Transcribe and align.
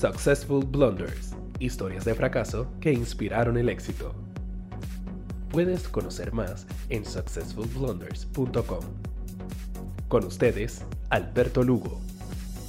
Successful 0.00 0.62
Blunders, 0.62 1.34
historias 1.58 2.06
de 2.06 2.14
fracaso 2.14 2.66
que 2.80 2.90
inspiraron 2.90 3.58
el 3.58 3.68
éxito. 3.68 4.14
Puedes 5.50 5.86
conocer 5.88 6.32
más 6.32 6.66
en 6.88 7.04
successfulblunders.com. 7.04 8.80
Con 10.08 10.24
ustedes, 10.24 10.86
Alberto 11.10 11.62
Lugo. 11.62 12.00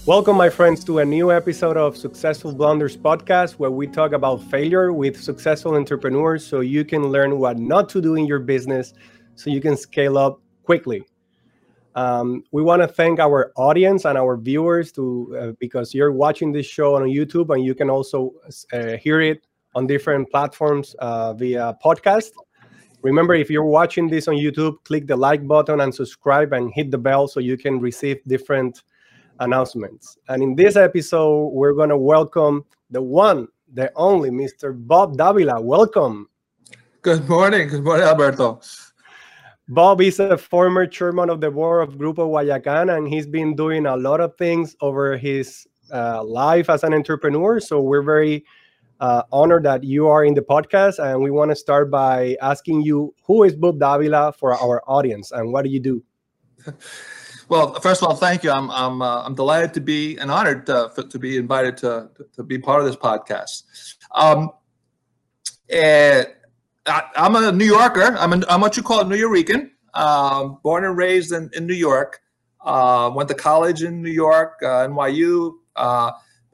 Welcome, 0.05 0.35
my 0.35 0.49
friends, 0.49 0.83
to 0.83 0.99
a 0.99 1.05
new 1.05 1.31
episode 1.31 1.77
of 1.77 1.95
Successful 1.95 2.51
Blunders 2.51 2.97
podcast 2.97 3.53
where 3.53 3.71
we 3.71 3.87
talk 3.87 4.11
about 4.11 4.43
failure 4.51 4.91
with 4.91 5.15
successful 5.15 5.75
entrepreneurs 5.77 6.45
so 6.45 6.59
you 6.59 6.83
can 6.83 7.13
learn 7.13 7.39
what 7.39 7.57
not 7.57 7.87
to 7.91 8.01
do 8.01 8.15
in 8.15 8.25
your 8.25 8.39
business 8.39 8.93
so 9.35 9.49
you 9.49 9.61
can 9.61 9.77
scale 9.77 10.17
up 10.17 10.41
quickly. 10.65 11.05
Um, 11.95 12.43
we 12.51 12.61
want 12.61 12.81
to 12.81 12.87
thank 12.87 13.19
our 13.19 13.51
audience 13.57 14.05
and 14.05 14.17
our 14.17 14.37
viewers 14.37 14.91
to 14.93 15.37
uh, 15.39 15.51
because 15.59 15.93
you're 15.93 16.11
watching 16.11 16.51
this 16.51 16.65
show 16.65 16.95
on 16.95 17.03
YouTube 17.03 17.53
and 17.53 17.63
you 17.63 17.75
can 17.75 17.89
also 17.89 18.33
uh, 18.71 18.97
hear 18.97 19.19
it 19.21 19.45
on 19.75 19.87
different 19.87 20.29
platforms 20.31 20.95
uh, 20.99 21.33
via 21.33 21.77
podcast. 21.83 22.31
Remember, 23.01 23.33
if 23.33 23.49
you're 23.49 23.65
watching 23.65 24.07
this 24.07 24.27
on 24.27 24.35
YouTube, 24.35 24.75
click 24.83 25.07
the 25.07 25.15
like 25.15 25.47
button 25.47 25.81
and 25.81 25.93
subscribe 25.93 26.53
and 26.53 26.71
hit 26.73 26.91
the 26.91 26.97
bell 26.97 27.27
so 27.27 27.39
you 27.39 27.57
can 27.57 27.79
receive 27.79 28.23
different 28.27 28.83
announcements. 29.39 30.17
And 30.29 30.43
in 30.43 30.55
this 30.55 30.75
episode, 30.75 31.47
we're 31.47 31.73
going 31.73 31.89
to 31.89 31.97
welcome 31.97 32.63
the 32.91 33.01
one, 33.01 33.47
the 33.73 33.91
only 33.95 34.29
Mr. 34.29 34.73
Bob 34.75 35.17
Davila. 35.17 35.59
Welcome. 35.59 36.29
Good 37.01 37.27
morning. 37.27 37.67
Good 37.69 37.83
morning, 37.83 38.05
Alberto. 38.05 38.61
Bob 39.71 40.01
is 40.01 40.19
a 40.19 40.37
former 40.37 40.85
chairman 40.85 41.29
of 41.29 41.39
the 41.39 41.49
board 41.49 41.87
of 41.87 41.95
Grupo 41.95 42.27
Guayacan, 42.27 42.93
and 42.93 43.07
he's 43.07 43.25
been 43.25 43.55
doing 43.55 43.85
a 43.85 43.95
lot 43.95 44.19
of 44.19 44.35
things 44.35 44.75
over 44.81 45.15
his 45.15 45.65
uh, 45.93 46.21
life 46.21 46.69
as 46.69 46.83
an 46.83 46.93
entrepreneur. 46.93 47.57
So 47.61 47.79
we're 47.79 48.03
very 48.03 48.43
uh, 48.99 49.23
honored 49.31 49.63
that 49.63 49.85
you 49.85 50.09
are 50.09 50.25
in 50.25 50.33
the 50.33 50.41
podcast, 50.41 50.99
and 50.99 51.23
we 51.23 51.31
want 51.31 51.51
to 51.51 51.55
start 51.55 51.89
by 51.89 52.35
asking 52.41 52.81
you 52.81 53.15
who 53.23 53.43
is 53.43 53.55
Bob 53.55 53.79
Davila 53.79 54.33
for 54.33 54.53
our 54.53 54.83
audience, 54.87 55.31
and 55.31 55.53
what 55.53 55.63
do 55.63 55.69
you 55.69 55.79
do? 55.79 56.03
Well, 57.47 57.73
first 57.81 58.01
of 58.01 58.07
all, 58.07 58.15
thank 58.15 58.43
you. 58.43 58.51
I'm 58.51 58.71
I'm 58.71 59.01
uh, 59.01 59.23
I'm 59.23 59.35
delighted 59.35 59.73
to 59.73 59.81
be 59.81 60.17
and 60.17 60.31
honored 60.31 60.65
to, 60.67 60.89
to 61.09 61.19
be 61.19 61.35
invited 61.35 61.75
to 61.77 62.09
to 62.35 62.43
be 62.43 62.57
part 62.57 62.79
of 62.79 62.87
this 62.87 62.95
podcast. 62.95 63.63
Um, 64.15 64.51
and 65.69 66.27
I, 66.85 67.03
am 67.15 67.35
a 67.35 67.51
New 67.51 67.65
Yorker. 67.65 68.15
I'm, 68.17 68.33
a, 68.33 68.41
I'm 68.49 68.61
what 68.61 68.77
you 68.77 68.83
call 68.83 69.01
a 69.01 69.05
Nuyorican. 69.05 69.69
Um, 69.93 70.59
born 70.63 70.85
and 70.85 70.97
raised 70.97 71.31
in, 71.31 71.49
in 71.53 71.67
New 71.67 71.73
York. 71.73 72.21
Uh, 72.63 73.11
went 73.13 73.27
to 73.29 73.35
college 73.35 73.81
in 73.83 74.01
New 74.01 74.11
York, 74.11 74.59
uh, 74.61 74.87
NYU, 74.87 75.53
uh, 75.75 76.11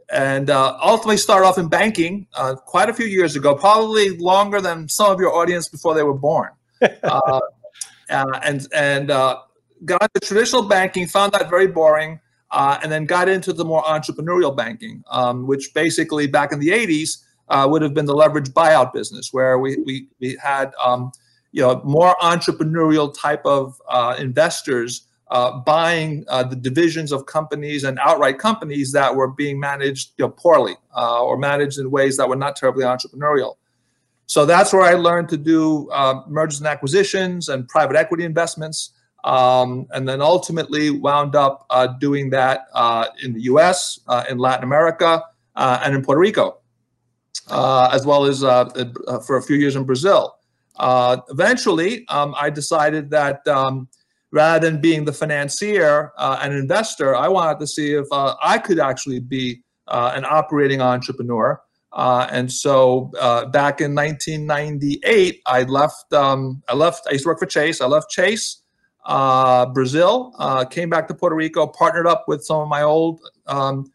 and 0.09 0.49
uh, 0.49 0.77
ultimately 0.81 1.17
started 1.17 1.45
off 1.45 1.57
in 1.57 1.67
banking 1.67 2.27
uh, 2.33 2.55
quite 2.55 2.89
a 2.89 2.93
few 2.93 3.05
years 3.05 3.35
ago, 3.35 3.53
probably 3.53 4.17
longer 4.17 4.61
than 4.61 4.87
some 4.87 5.11
of 5.11 5.19
your 5.19 5.33
audience 5.33 5.67
before 5.67 5.93
they 5.93 6.03
were 6.03 6.17
born. 6.17 6.49
Uh, 8.09 8.39
and 8.43 8.67
and 8.73 9.09
got 9.09 10.01
into 10.01 10.25
traditional 10.25 10.61
banking, 10.61 11.05
found 11.05 11.33
that 11.33 11.49
very 11.49 11.67
boring, 11.67 12.21
and 12.53 12.89
then 12.89 13.05
got 13.05 13.27
into 13.27 13.51
the 13.51 13.65
more 13.65 13.83
entrepreneurial 13.83 14.55
banking, 14.55 15.03
um, 15.11 15.45
which 15.45 15.73
basically 15.73 16.25
back 16.25 16.53
in 16.53 16.59
the 16.59 16.69
80s 16.69 17.17
uh, 17.49 17.67
would 17.69 17.81
have 17.81 17.93
been 17.93 18.05
the 18.05 18.15
leverage 18.15 18.49
buyout 18.49 18.93
business, 18.93 19.31
where 19.31 19.59
we 19.59 19.77
we, 19.85 20.07
we 20.19 20.37
had 20.41 20.73
um, 20.83 21.11
you 21.51 21.61
know 21.61 21.81
more 21.83 22.15
entrepreneurial 22.21 23.13
type 23.13 23.45
of 23.45 23.81
uh, 23.89 24.15
investors 24.19 25.07
uh, 25.29 25.59
buying 25.59 26.23
uh, 26.29 26.43
the 26.43 26.55
divisions 26.55 27.11
of 27.11 27.25
companies 27.25 27.83
and 27.83 27.99
outright 27.99 28.37
companies 28.37 28.91
that 28.93 29.13
were 29.13 29.27
being 29.27 29.59
managed 29.59 30.11
you 30.17 30.25
know, 30.25 30.29
poorly 30.29 30.75
uh, 30.95 31.21
or 31.21 31.37
managed 31.37 31.79
in 31.79 31.91
ways 31.91 32.15
that 32.17 32.29
were 32.29 32.35
not 32.35 32.55
terribly 32.55 32.85
entrepreneurial. 32.85 33.55
So 34.25 34.45
that's 34.45 34.73
where 34.73 34.83
I 34.83 34.93
learned 34.93 35.29
to 35.29 35.37
do 35.37 35.89
uh, 35.91 36.21
mergers 36.27 36.59
and 36.59 36.67
acquisitions 36.67 37.49
and 37.49 37.67
private 37.67 37.95
equity 37.95 38.23
investments. 38.23 38.91
Um, 39.23 39.87
and 39.91 40.07
then 40.07 40.21
ultimately 40.21 40.89
wound 40.91 41.35
up 41.35 41.65
doing 41.99 42.29
that 42.29 42.67
in 43.21 43.33
the 43.33 43.41
US, 43.41 43.99
in 44.29 44.37
Latin 44.37 44.63
America, 44.63 45.23
and 45.55 45.95
in 45.95 46.03
Puerto 46.03 46.21
Rico 46.21 46.49
uh, 46.49 46.66
as 47.49 48.05
well 48.05 48.25
as 48.25 48.43
uh, 48.43 48.69
uh, 49.07 49.19
for 49.19 49.37
a 49.37 49.41
few 49.41 49.55
years 49.57 49.75
in 49.75 49.83
Brazil. 49.83 50.37
Uh, 50.77 51.17
eventually, 51.29 52.07
um, 52.09 52.35
I 52.37 52.49
decided 52.49 53.09
that 53.11 53.47
um, 53.47 53.87
rather 54.31 54.69
than 54.69 54.79
being 54.79 55.05
the 55.05 55.13
financier 55.13 56.11
uh, 56.17 56.39
and 56.41 56.53
investor, 56.53 57.15
I 57.15 57.27
wanted 57.27 57.59
to 57.59 57.67
see 57.67 57.93
if 57.93 58.05
uh, 58.11 58.35
I 58.41 58.57
could 58.59 58.79
actually 58.79 59.19
be 59.19 59.63
an 59.87 60.25
operating 60.25 60.81
entrepreneur. 60.81 61.61
and 61.95 62.51
so 62.51 63.11
back 63.51 63.81
in 63.81 63.95
1998, 63.95 65.41
I 65.45 65.63
left. 65.63 66.13
Um, 66.13 66.61
I 66.67 66.75
left. 66.75 67.07
I 67.07 67.13
used 67.13 67.23
to 67.23 67.29
work 67.29 67.39
for 67.39 67.45
Chase. 67.45 67.81
I 67.81 67.87
left 67.87 68.09
Chase. 68.09 68.61
Brazil, 69.73 70.33
came 70.69 70.89
back 70.89 71.07
to 71.07 71.13
Puerto 71.13 71.35
Rico, 71.35 71.65
partnered 71.65 72.05
up 72.05 72.25
with 72.27 72.43
some 72.43 72.59
of 72.59 72.67
my 72.67 72.83
old 72.83 73.21
um, 73.47 73.91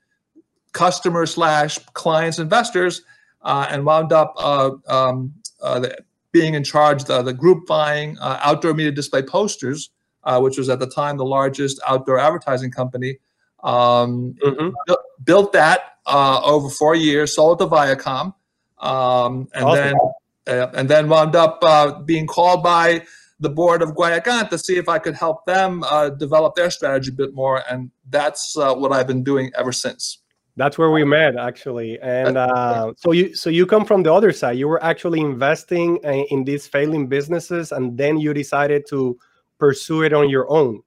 customers 0.72 1.34
slash 1.34 1.78
clients, 1.92 2.38
investors, 2.38 3.02
uh, 3.02 3.04
and 3.44 3.84
wound 3.84 4.12
up 4.12 4.34
uh, 4.38 4.70
um, 4.88 5.32
uh, 5.62 5.88
being 6.32 6.54
in 6.54 6.64
charge 6.64 7.08
of 7.08 7.24
the 7.24 7.32
group 7.32 7.66
buying 7.66 8.16
outdoor 8.20 8.74
media 8.74 8.92
display 8.92 9.22
posters, 9.22 9.90
which 10.38 10.56
was 10.58 10.68
at 10.68 10.78
the 10.78 10.86
time 10.86 11.16
the 11.16 11.24
largest 11.24 11.80
outdoor 11.86 12.18
advertising 12.18 12.70
company. 12.70 13.18
Um, 13.62 14.34
mm-hmm. 14.42 14.70
built, 14.86 15.00
built 15.24 15.52
that 15.52 15.98
over 16.06 16.68
four 16.68 16.94
years, 16.94 17.34
sold 17.34 17.60
it 17.60 17.64
to 17.64 17.70
Viacom, 17.70 18.34
um, 18.78 19.48
and 19.54 19.64
awesome. 19.64 19.98
then 20.46 20.68
and 20.74 20.88
then 20.88 21.08
wound 21.08 21.36
up 21.36 22.06
being 22.06 22.26
called 22.26 22.62
by 22.62 23.02
the 23.42 23.50
board 23.50 23.82
of 23.82 23.90
Guayacan 23.90 24.48
to 24.50 24.56
see 24.56 24.76
if 24.76 24.88
I 24.88 24.98
could 24.98 25.16
help 25.16 25.44
them 25.46 25.82
uh, 25.82 26.10
develop 26.10 26.54
their 26.54 26.70
strategy 26.70 27.10
a 27.10 27.12
bit 27.12 27.34
more. 27.34 27.62
And 27.68 27.90
that's 28.08 28.56
uh, 28.56 28.72
what 28.74 28.92
I've 28.92 29.08
been 29.08 29.24
doing 29.24 29.50
ever 29.58 29.72
since. 29.72 30.21
That's 30.56 30.76
where 30.76 30.90
we 30.90 31.04
met, 31.04 31.36
actually. 31.36 31.98
And 32.00 32.36
uh, 32.36 32.92
so 32.96 33.12
you 33.12 33.34
so 33.34 33.48
you 33.48 33.64
come 33.64 33.86
from 33.86 34.02
the 34.02 34.12
other 34.12 34.32
side. 34.32 34.58
You 34.58 34.68
were 34.68 34.82
actually 34.84 35.20
investing 35.20 35.96
in 35.96 36.44
these 36.44 36.66
failing 36.66 37.06
businesses, 37.06 37.72
and 37.72 37.96
then 37.96 38.18
you 38.18 38.34
decided 38.34 38.84
to 38.90 39.18
pursue 39.58 40.02
it 40.02 40.12
on 40.12 40.28
your 40.28 40.50
own. 40.50 40.82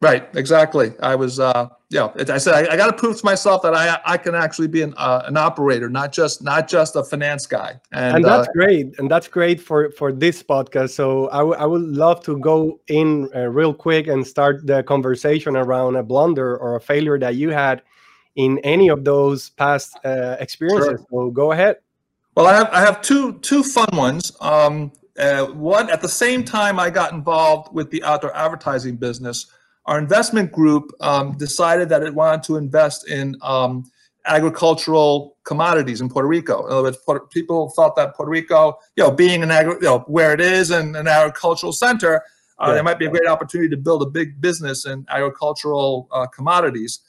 Right. 0.00 0.28
Exactly. 0.34 0.92
I 1.02 1.14
was. 1.14 1.40
Uh, 1.40 1.68
yeah. 1.90 2.10
I 2.16 2.38
said 2.38 2.54
I, 2.54 2.72
I 2.72 2.76
got 2.76 2.86
to 2.86 2.92
prove 2.92 3.18
to 3.18 3.24
myself 3.24 3.60
that 3.62 3.74
I 3.74 4.00
I 4.06 4.16
can 4.16 4.34
actually 4.34 4.68
be 4.68 4.80
an 4.80 4.94
uh, 4.96 5.24
an 5.26 5.36
operator, 5.36 5.90
not 5.90 6.12
just 6.12 6.40
not 6.40 6.68
just 6.68 6.96
a 6.96 7.02
finance 7.02 7.46
guy. 7.46 7.80
And, 7.92 8.16
and 8.16 8.24
that's 8.24 8.48
uh, 8.48 8.52
great. 8.52 8.98
And 8.98 9.10
that's 9.10 9.28
great 9.28 9.60
for 9.60 9.90
for 9.90 10.12
this 10.12 10.42
podcast. 10.42 10.90
So 10.90 11.28
I, 11.28 11.42
I 11.64 11.66
would 11.66 11.82
love 11.82 12.22
to 12.24 12.38
go 12.38 12.80
in 12.86 13.28
uh, 13.34 13.48
real 13.48 13.74
quick 13.74 14.06
and 14.06 14.26
start 14.26 14.66
the 14.66 14.84
conversation 14.84 15.56
around 15.56 15.96
a 15.96 16.02
blunder 16.02 16.56
or 16.56 16.76
a 16.76 16.80
failure 16.80 17.18
that 17.18 17.34
you 17.34 17.50
had 17.50 17.82
in 18.36 18.58
any 18.60 18.88
of 18.88 19.04
those 19.04 19.50
past 19.50 19.98
uh, 20.04 20.36
experiences. 20.40 21.00
Sure. 21.10 21.26
So 21.26 21.30
go 21.30 21.52
ahead. 21.52 21.76
Well, 22.36 22.46
I 22.46 22.54
have 22.54 22.70
I 22.72 22.80
have 22.80 23.02
two 23.02 23.38
two 23.40 23.62
fun 23.62 23.88
ones. 23.92 24.32
Um, 24.40 24.92
uh, 25.18 25.46
one 25.46 25.90
at 25.90 26.00
the 26.00 26.08
same 26.08 26.44
time 26.44 26.78
I 26.78 26.88
got 26.90 27.12
involved 27.12 27.74
with 27.74 27.90
the 27.90 28.02
outdoor 28.04 28.34
advertising 28.36 28.96
business. 28.96 29.46
Our 29.86 29.98
investment 29.98 30.52
group 30.52 30.92
um, 31.00 31.36
decided 31.36 31.88
that 31.88 32.02
it 32.02 32.14
wanted 32.14 32.42
to 32.44 32.56
invest 32.56 33.08
in 33.08 33.36
um, 33.42 33.90
agricultural 34.26 35.36
commodities 35.44 36.00
in 36.00 36.08
Puerto 36.08 36.28
Rico. 36.28 36.66
In 36.66 36.72
other 36.72 36.82
words, 36.82 36.98
Puerto, 36.98 37.26
people 37.26 37.70
thought 37.70 37.96
that 37.96 38.14
Puerto 38.14 38.30
Rico, 38.30 38.78
you 38.96 39.02
know, 39.02 39.10
being 39.10 39.42
an 39.42 39.50
agri- 39.50 39.74
you 39.74 39.80
know, 39.80 40.00
where 40.00 40.32
it 40.32 40.40
is 40.40 40.70
and 40.70 40.94
an 40.94 41.08
agricultural 41.08 41.72
center, 41.72 42.22
uh, 42.58 42.66
yeah. 42.68 42.74
there 42.74 42.82
might 42.82 42.98
be 42.98 43.06
a 43.06 43.10
great 43.10 43.26
opportunity 43.26 43.68
to 43.70 43.76
build 43.76 44.02
a 44.02 44.06
big 44.06 44.40
business 44.40 44.86
in 44.86 45.04
agricultural 45.08 46.08
uh, 46.12 46.26
commodities. 46.26 47.00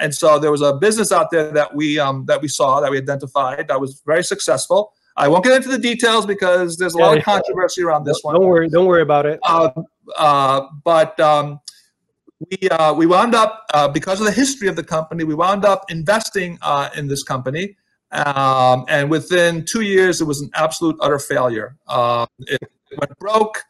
And 0.00 0.14
so 0.14 0.38
there 0.38 0.50
was 0.50 0.62
a 0.62 0.74
business 0.74 1.12
out 1.12 1.30
there 1.30 1.52
that 1.52 1.74
we 1.74 1.98
um, 1.98 2.24
that 2.26 2.40
we 2.40 2.48
saw 2.48 2.80
that 2.80 2.90
we 2.90 2.98
identified 2.98 3.68
that 3.68 3.80
was 3.80 4.02
very 4.06 4.24
successful. 4.24 4.92
I 5.16 5.28
won't 5.28 5.44
get 5.44 5.52
into 5.52 5.68
the 5.68 5.78
details 5.78 6.24
because 6.24 6.78
there's 6.78 6.94
a 6.94 6.98
lot 6.98 7.18
of 7.18 7.22
controversy 7.24 7.82
around 7.82 8.04
this 8.04 8.20
one. 8.22 8.34
Don't 8.34 8.46
worry, 8.46 8.68
don't 8.68 8.86
worry 8.86 9.02
about 9.02 9.26
it. 9.26 9.38
Uh, 9.42 9.70
uh, 10.16 10.62
but 10.82 11.18
um, 11.20 11.60
we 12.50 12.68
uh, 12.70 12.94
we 12.94 13.06
wound 13.06 13.34
up 13.34 13.66
uh, 13.74 13.88
because 13.88 14.20
of 14.20 14.26
the 14.26 14.32
history 14.32 14.68
of 14.68 14.76
the 14.76 14.82
company, 14.82 15.24
we 15.24 15.34
wound 15.34 15.64
up 15.64 15.84
investing 15.90 16.58
uh, 16.62 16.88
in 16.96 17.06
this 17.06 17.22
company, 17.22 17.76
um, 18.12 18.86
and 18.88 19.10
within 19.10 19.64
two 19.64 19.82
years, 19.82 20.22
it 20.22 20.24
was 20.24 20.40
an 20.40 20.50
absolute 20.54 20.96
utter 21.00 21.18
failure. 21.18 21.76
Uh, 21.86 22.26
it 22.38 22.70
went 22.98 23.18
broke. 23.18 23.62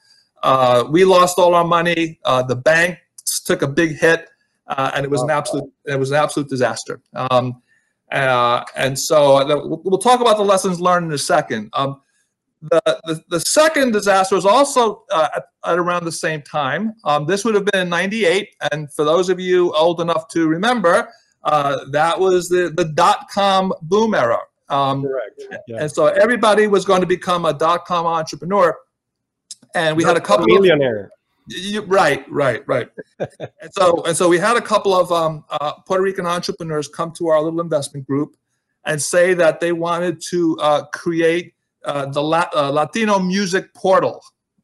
we 0.91 1.05
lost 1.05 1.39
all 1.39 1.55
our 1.55 1.65
money. 1.65 2.21
the 2.25 2.57
bank 2.57 2.99
took 3.45 3.63
a 3.63 3.69
big 3.69 3.97
hit 3.97 4.29
uh, 4.71 4.93
and 4.95 5.05
it 5.05 5.11
was 5.11 5.23
an 5.23 5.31
absolute 5.31 5.71
it 5.87 5.99
was 5.99 6.11
an 6.11 6.17
absolute 6.17 6.49
disaster. 6.49 7.01
Um, 7.15 7.61
uh, 8.11 8.65
and 8.77 8.99
so 8.99 9.37
uh, 9.37 9.67
we'll 9.67 9.99
talk 9.99 10.21
about 10.21 10.37
the 10.37 10.45
lessons 10.45 10.81
learned 10.81 11.07
in 11.07 11.13
a 11.13 11.19
second. 11.19 11.71
Um, 11.75 12.01
the, 12.63 13.01
the, 13.05 13.23
the, 13.29 13.41
second 13.41 13.93
disaster 13.93 14.35
was 14.35 14.45
also 14.45 15.05
uh, 15.11 15.29
at, 15.37 15.45
at, 15.65 15.79
around 15.79 16.05
the 16.05 16.13
same 16.13 16.43
time. 16.43 16.95
Um, 17.05 17.25
this 17.25 17.45
would 17.45 17.55
have 17.55 17.65
been 17.67 17.83
in 17.83 17.89
98. 17.89 18.49
And 18.73 18.93
for 18.93 19.05
those 19.05 19.29
of 19.29 19.41
you 19.41 19.73
old 19.75 20.01
enough 20.01 20.29
to 20.29 20.47
remember, 20.47 21.09
uh, 21.45 21.85
that 21.93 22.19
was 22.19 22.49
the, 22.49 22.73
the 22.77 22.85
dot 22.85 23.29
com 23.33 23.73
boom 23.83 24.13
era. 24.13 24.41
Um, 24.69 25.03
Correct. 25.03 25.43
Yeah. 25.67 25.83
And 25.83 25.91
so 25.91 26.07
everybody 26.07 26.67
was 26.67 26.85
going 26.85 27.01
to 27.01 27.07
become 27.07 27.45
a 27.45 27.55
dot 27.55 27.87
com 27.87 28.07
entrepreneur. 28.07 28.77
And 29.75 29.97
we 29.97 30.05
had 30.05 30.17
a 30.17 30.21
couple 30.21 30.45
of 30.45 30.51
millionaire. 30.51 31.11
You, 31.51 31.83
right, 31.83 32.25
right, 32.31 32.63
right. 32.67 32.89
and 33.19 33.73
so 33.73 34.03
and 34.05 34.17
so 34.17 34.29
we 34.29 34.39
had 34.39 34.57
a 34.57 34.61
couple 34.61 34.95
of 34.95 35.11
um, 35.13 35.45
uh, 35.51 35.73
Puerto 35.87 36.03
Rican 36.03 36.27
entrepreneurs 36.27 36.89
come 36.89 37.13
to 37.13 37.29
our 37.29 37.41
little 37.41 37.61
investment 37.61 38.07
group 38.07 38.37
and 38.85 39.01
say 39.01 39.35
that 39.35 39.61
they 39.61 39.73
wanted 39.73 40.21
to 40.31 40.59
uh, 40.61 40.85
create 40.87 41.55
uh, 41.85 42.07
the 42.07 42.23
La- 42.23 42.51
uh, 42.55 42.71
Latino 42.71 43.19
music 43.19 43.73
portal. 43.75 44.23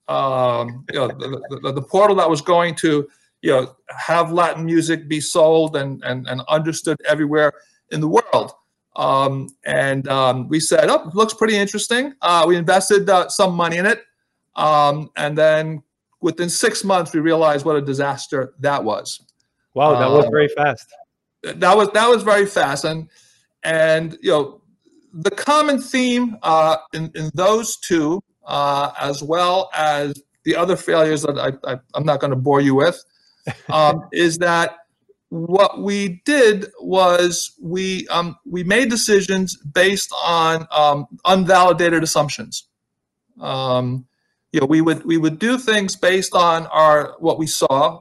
Um, 0.08 0.84
you 0.92 1.00
know, 1.00 1.08
the, 1.08 1.58
the, 1.62 1.72
the 1.72 1.82
portal 1.82 2.16
that 2.16 2.30
was 2.30 2.40
going 2.40 2.74
to 2.76 3.08
you 3.42 3.50
know 3.50 3.76
have 3.90 4.32
Latin 4.32 4.64
music 4.64 5.08
be 5.08 5.20
sold 5.20 5.76
and 5.76 6.02
and, 6.04 6.26
and 6.28 6.42
understood 6.48 6.96
everywhere 7.06 7.52
in 7.90 8.00
the 8.00 8.08
world. 8.08 8.52
Um, 8.96 9.50
and 9.64 10.08
um, 10.08 10.48
we 10.48 10.58
said, 10.60 10.88
"Oh, 10.88 11.08
it 11.08 11.14
looks 11.14 11.34
pretty 11.34 11.56
interesting." 11.56 12.14
Uh, 12.22 12.44
we 12.48 12.56
invested 12.56 13.08
uh, 13.10 13.28
some 13.28 13.54
money 13.54 13.76
in 13.76 13.86
it, 13.86 14.02
um, 14.54 15.10
and 15.16 15.36
then 15.36 15.82
within 16.20 16.48
six 16.48 16.84
months, 16.84 17.12
we 17.12 17.20
realized 17.20 17.64
what 17.64 17.76
a 17.76 17.80
disaster 17.82 18.54
that 18.60 18.84
was. 18.84 19.20
Wow, 19.74 19.98
that 19.98 20.10
was 20.10 20.24
Um, 20.24 20.30
very 20.30 20.48
fast. 20.48 20.86
That 21.42 21.76
was 21.76 21.90
that 21.92 22.08
was 22.08 22.22
very 22.22 22.46
fast, 22.46 22.84
and 22.84 23.08
and 23.62 24.16
you 24.22 24.30
know 24.30 24.62
the 25.12 25.30
common 25.30 25.80
theme 25.80 26.36
uh, 26.42 26.78
in 26.92 27.10
in 27.14 27.30
those 27.34 27.76
two, 27.76 28.22
uh, 28.46 28.92
as 29.00 29.22
well 29.22 29.70
as 29.74 30.22
the 30.44 30.56
other 30.56 30.76
failures 30.76 31.22
that 31.22 31.38
I, 31.38 31.72
I 31.72 31.78
I'm 31.94 32.04
not 32.04 32.20
going 32.20 32.30
to 32.30 32.36
bore 32.36 32.60
you 32.60 32.74
with, 32.74 33.02
um, 33.68 34.08
is 34.12 34.38
that 34.38 34.76
what 35.28 35.82
we 35.82 36.22
did 36.24 36.66
was 36.80 37.52
we 37.60 38.06
um, 38.08 38.36
we 38.44 38.64
made 38.64 38.88
decisions 38.90 39.56
based 39.56 40.12
on 40.24 40.66
um, 40.70 41.06
unvalidated 41.26 42.02
assumptions. 42.02 42.68
Um, 43.40 44.06
you 44.56 44.60
know, 44.62 44.66
we 44.66 44.80
would 44.80 45.04
we 45.04 45.18
would 45.18 45.38
do 45.38 45.58
things 45.58 45.94
based 45.96 46.34
on 46.34 46.66
our 46.68 47.14
what 47.18 47.38
we 47.38 47.46
saw, 47.46 48.00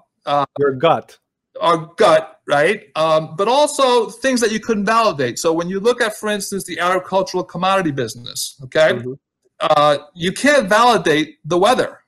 Your 0.57 0.72
gut. 0.72 1.18
our 1.62 1.78
gut, 1.98 2.40
right? 2.48 2.84
Um, 2.96 3.36
but 3.36 3.50
also 3.50 4.10
things 4.10 4.40
that 4.40 4.52
you 4.54 4.62
couldn't 4.62 4.86
validate. 4.86 5.38
So 5.38 5.52
when 5.52 5.68
you 5.68 5.81
look 5.81 6.00
at, 6.02 6.16
for 6.16 6.30
instance, 6.30 6.63
the 6.63 6.80
agricultural 6.80 7.44
commodity 7.44 7.92
business, 7.92 8.56
okay, 8.63 8.94
Mhm. 8.94 9.18
uh, 9.60 9.98
you 10.13 10.31
can't 10.31 10.69
validate 10.69 11.30
the 11.44 11.57
weather, 11.57 12.00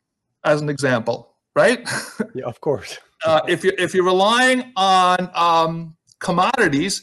as 0.45 0.61
an 0.61 0.69
example, 0.69 1.17
right? 1.53 1.79
Yeah, 2.39 2.45
of 2.45 2.61
course. 2.61 2.97
uh, 3.25 3.41
if 3.49 3.65
you're 3.65 3.77
if 3.85 3.93
you're 3.93 4.05
relying 4.15 4.71
on 4.77 5.29
um, 5.47 5.97
commodities, 6.19 6.93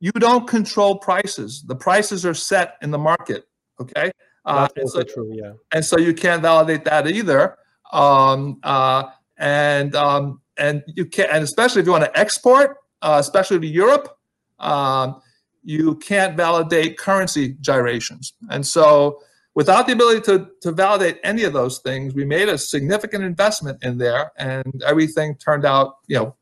you 0.00 0.10
don't 0.26 0.48
control 0.48 0.98
prices. 0.98 1.62
The 1.72 1.76
prices 1.76 2.26
are 2.26 2.34
set 2.34 2.68
in 2.82 2.90
the 2.90 2.98
market. 3.12 3.44
Okay, 3.82 4.06
uh, 4.08 4.10
That's 4.54 4.74
and, 4.74 4.82
also 4.84 4.98
so, 5.00 5.04
true. 5.04 5.32
Yeah. 5.34 5.52
and 5.72 5.84
so 5.84 5.98
you 5.98 6.14
can't 6.14 6.42
validate 6.42 6.84
that 6.84 7.06
either. 7.06 7.56
Um, 7.92 8.60
uh, 8.62 9.04
and 9.38 9.94
um, 9.94 10.40
and 10.58 10.82
you 10.86 11.06
can't, 11.06 11.30
and 11.32 11.44
especially 11.44 11.80
if 11.80 11.86
you 11.86 11.92
want 11.92 12.04
to 12.04 12.18
export, 12.18 12.76
uh, 13.02 13.16
especially 13.20 13.60
to 13.60 13.66
Europe, 13.66 14.18
um, 14.58 15.20
you 15.62 15.96
can't 15.96 16.36
validate 16.36 16.98
currency 16.98 17.56
gyrations. 17.60 18.34
And 18.50 18.66
so, 18.66 19.20
without 19.54 19.86
the 19.86 19.92
ability 19.92 20.20
to, 20.22 20.48
to 20.62 20.72
validate 20.72 21.18
any 21.22 21.44
of 21.44 21.52
those 21.52 21.78
things, 21.78 22.14
we 22.14 22.24
made 22.24 22.48
a 22.48 22.58
significant 22.58 23.24
investment 23.24 23.82
in 23.82 23.98
there, 23.98 24.32
and 24.36 24.82
everything 24.86 25.36
turned 25.36 25.64
out, 25.64 25.96
you 26.06 26.16
know, 26.16 26.34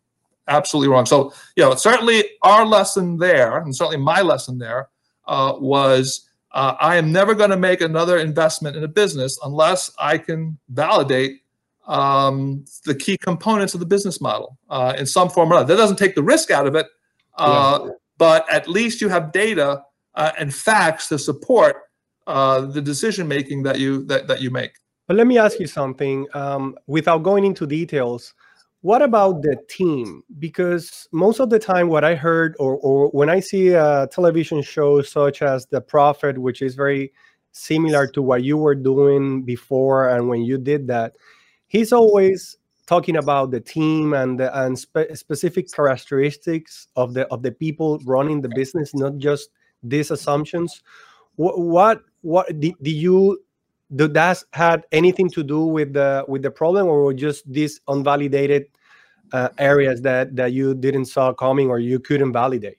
absolutely 0.48 0.88
wrong. 0.88 1.06
So, 1.06 1.32
you 1.56 1.64
know, 1.64 1.74
certainly 1.74 2.24
our 2.42 2.64
lesson 2.64 3.18
there, 3.18 3.58
and 3.58 3.74
certainly 3.74 3.98
my 3.98 4.22
lesson 4.22 4.58
there, 4.58 4.88
uh, 5.26 5.54
was 5.58 6.25
uh, 6.56 6.74
I 6.80 6.96
am 6.96 7.12
never 7.12 7.34
going 7.34 7.50
to 7.50 7.56
make 7.58 7.82
another 7.82 8.16
investment 8.16 8.76
in 8.76 8.82
a 8.82 8.88
business 8.88 9.38
unless 9.44 9.90
I 9.98 10.16
can 10.16 10.58
validate 10.70 11.42
um, 11.86 12.64
the 12.86 12.94
key 12.94 13.18
components 13.18 13.74
of 13.74 13.80
the 13.80 13.84
business 13.84 14.22
model 14.22 14.56
uh, 14.70 14.94
in 14.96 15.04
some 15.04 15.28
form 15.28 15.52
or 15.52 15.56
other. 15.56 15.74
That 15.74 15.76
doesn't 15.76 15.98
take 15.98 16.14
the 16.14 16.22
risk 16.22 16.50
out 16.50 16.66
of 16.66 16.74
it, 16.74 16.86
uh, 17.36 17.90
but 18.16 18.50
at 18.50 18.68
least 18.68 19.02
you 19.02 19.10
have 19.10 19.32
data 19.32 19.82
uh, 20.14 20.32
and 20.38 20.52
facts 20.52 21.10
to 21.10 21.18
support 21.18 21.76
uh, 22.26 22.62
the 22.62 22.80
decision 22.80 23.28
making 23.28 23.62
that 23.64 23.78
you 23.78 24.04
that, 24.06 24.26
that 24.26 24.40
you 24.40 24.50
make. 24.50 24.72
But 25.06 25.18
let 25.18 25.26
me 25.26 25.36
ask 25.36 25.60
you 25.60 25.66
something 25.66 26.26
um, 26.32 26.74
without 26.86 27.22
going 27.22 27.44
into 27.44 27.66
details. 27.66 28.32
What 28.86 29.02
about 29.02 29.42
the 29.42 29.56
team? 29.68 30.22
Because 30.38 31.08
most 31.10 31.40
of 31.40 31.50
the 31.50 31.58
time, 31.58 31.88
what 31.88 32.04
I 32.04 32.14
heard, 32.14 32.54
or, 32.60 32.76
or 32.76 33.08
when 33.08 33.28
I 33.28 33.40
see 33.40 33.70
a 33.70 34.06
television 34.12 34.62
show 34.62 35.02
such 35.02 35.42
as 35.42 35.66
The 35.66 35.80
Profit, 35.80 36.38
which 36.38 36.62
is 36.62 36.76
very 36.76 37.12
similar 37.50 38.06
to 38.06 38.22
what 38.22 38.44
you 38.44 38.56
were 38.56 38.76
doing 38.76 39.42
before 39.42 40.10
and 40.10 40.28
when 40.28 40.42
you 40.42 40.56
did 40.56 40.86
that, 40.86 41.16
he's 41.66 41.92
always 41.92 42.58
talking 42.86 43.16
about 43.16 43.50
the 43.50 43.58
team 43.58 44.12
and 44.12 44.38
the 44.38 44.56
and 44.56 44.78
spe- 44.78 45.14
specific 45.14 45.66
characteristics 45.72 46.86
of 46.94 47.12
the 47.12 47.26
of 47.32 47.42
the 47.42 47.50
people 47.50 47.98
running 48.06 48.40
the 48.40 48.50
business, 48.50 48.94
not 48.94 49.18
just 49.18 49.50
these 49.82 50.12
assumptions. 50.12 50.84
What 51.34 51.58
what 51.58 52.02
what 52.22 52.60
did, 52.60 52.76
you 52.80 53.42
do 53.96 54.06
that 54.06 54.44
had 54.52 54.84
anything 54.92 55.28
to 55.30 55.42
do 55.42 55.64
with 55.64 55.92
the 55.92 56.24
with 56.28 56.42
the 56.42 56.52
problem 56.52 56.86
or 56.86 57.12
just 57.12 57.52
these 57.52 57.80
unvalidated 57.88 58.66
uh, 59.32 59.48
areas 59.58 60.00
that 60.02 60.34
that 60.36 60.52
you 60.52 60.74
didn't 60.74 61.06
saw 61.06 61.32
coming 61.32 61.68
or 61.68 61.78
you 61.78 61.98
couldn't 61.98 62.32
validate 62.32 62.78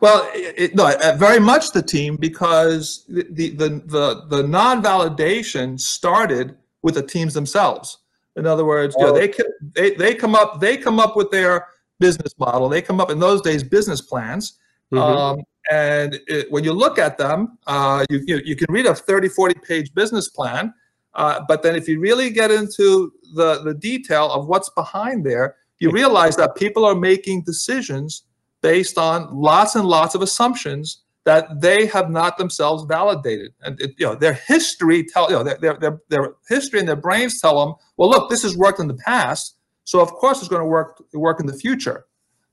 Well, 0.00 0.28
it, 0.34 0.54
it- 0.62 0.74
no, 0.74 0.84
uh, 0.88 1.16
very 1.16 1.40
much 1.40 1.72
the 1.72 1.82
team 1.82 2.16
because 2.16 3.04
the 3.08 3.24
the 3.58 3.68
the 3.94 4.04
the, 4.28 4.42
non-validation 4.42 5.78
started 5.78 6.56
with 6.82 6.94
the 6.94 7.02
teams 7.02 7.34
themselves. 7.34 7.98
In 8.36 8.46
other 8.46 8.64
words, 8.64 8.94
you 8.98 9.04
know, 9.04 9.12
Oh. 9.12 9.18
they, 9.18 9.32
they 9.74 9.94
they 9.94 10.14
come 10.14 10.34
up 10.34 10.60
they 10.60 10.76
come 10.76 10.98
up 11.00 11.16
with 11.16 11.30
their 11.30 11.66
business 12.00 12.32
model. 12.38 12.68
They 12.68 12.82
come 12.82 13.00
up 13.00 13.10
in 13.10 13.18
those 13.18 13.40
days 13.42 13.62
business 13.62 14.00
plans. 14.00 14.58
Mhm. 14.92 14.98
Um, 14.98 15.36
and 15.70 16.18
it, 16.28 16.50
when 16.50 16.64
you 16.64 16.72
look 16.72 16.98
at 16.98 17.18
them, 17.18 17.58
uh, 17.66 18.04
you, 18.10 18.18
you 18.26 18.36
you 18.44 18.56
can 18.56 18.72
read 18.72 18.86
a 18.86 18.94
30, 18.94 19.28
40 19.28 19.54
page 19.60 19.92
business 19.94 20.28
plan. 20.28 20.72
Uh, 21.14 21.40
but 21.48 21.62
then 21.62 21.74
if 21.76 21.88
you 21.88 21.98
really 22.00 22.30
get 22.30 22.50
into 22.50 23.12
the, 23.34 23.62
the 23.64 23.74
detail 23.74 24.30
of 24.30 24.46
what's 24.46 24.70
behind 24.70 25.26
there, 25.26 25.56
you 25.78 25.90
realize 25.90 26.36
that 26.36 26.56
people 26.56 26.84
are 26.84 26.94
making 26.94 27.42
decisions 27.42 28.24
based 28.62 28.98
on 28.98 29.34
lots 29.34 29.74
and 29.74 29.86
lots 29.86 30.14
of 30.14 30.22
assumptions 30.22 31.02
that 31.24 31.60
they 31.60 31.86
have 31.86 32.10
not 32.10 32.38
themselves 32.38 32.84
validated. 32.84 33.52
And 33.62 33.80
it, 33.80 33.94
you 33.98 34.06
know, 34.06 34.14
their 34.14 34.32
history 34.32 35.04
tell 35.04 35.30
you 35.30 35.36
know 35.36 35.44
their, 35.44 35.76
their 35.78 36.00
their 36.08 36.34
history 36.48 36.80
and 36.80 36.88
their 36.88 36.96
brains 36.96 37.40
tell 37.40 37.58
them, 37.60 37.74
well, 37.96 38.08
look, 38.08 38.30
this 38.30 38.42
has 38.42 38.56
worked 38.56 38.80
in 38.80 38.88
the 38.88 38.94
past, 38.94 39.56
so 39.84 40.00
of 40.00 40.10
course 40.12 40.38
it's 40.38 40.48
going 40.48 40.62
to 40.62 40.66
work 40.66 41.02
work 41.12 41.40
in 41.40 41.46
the 41.46 41.52
future. 41.52 42.06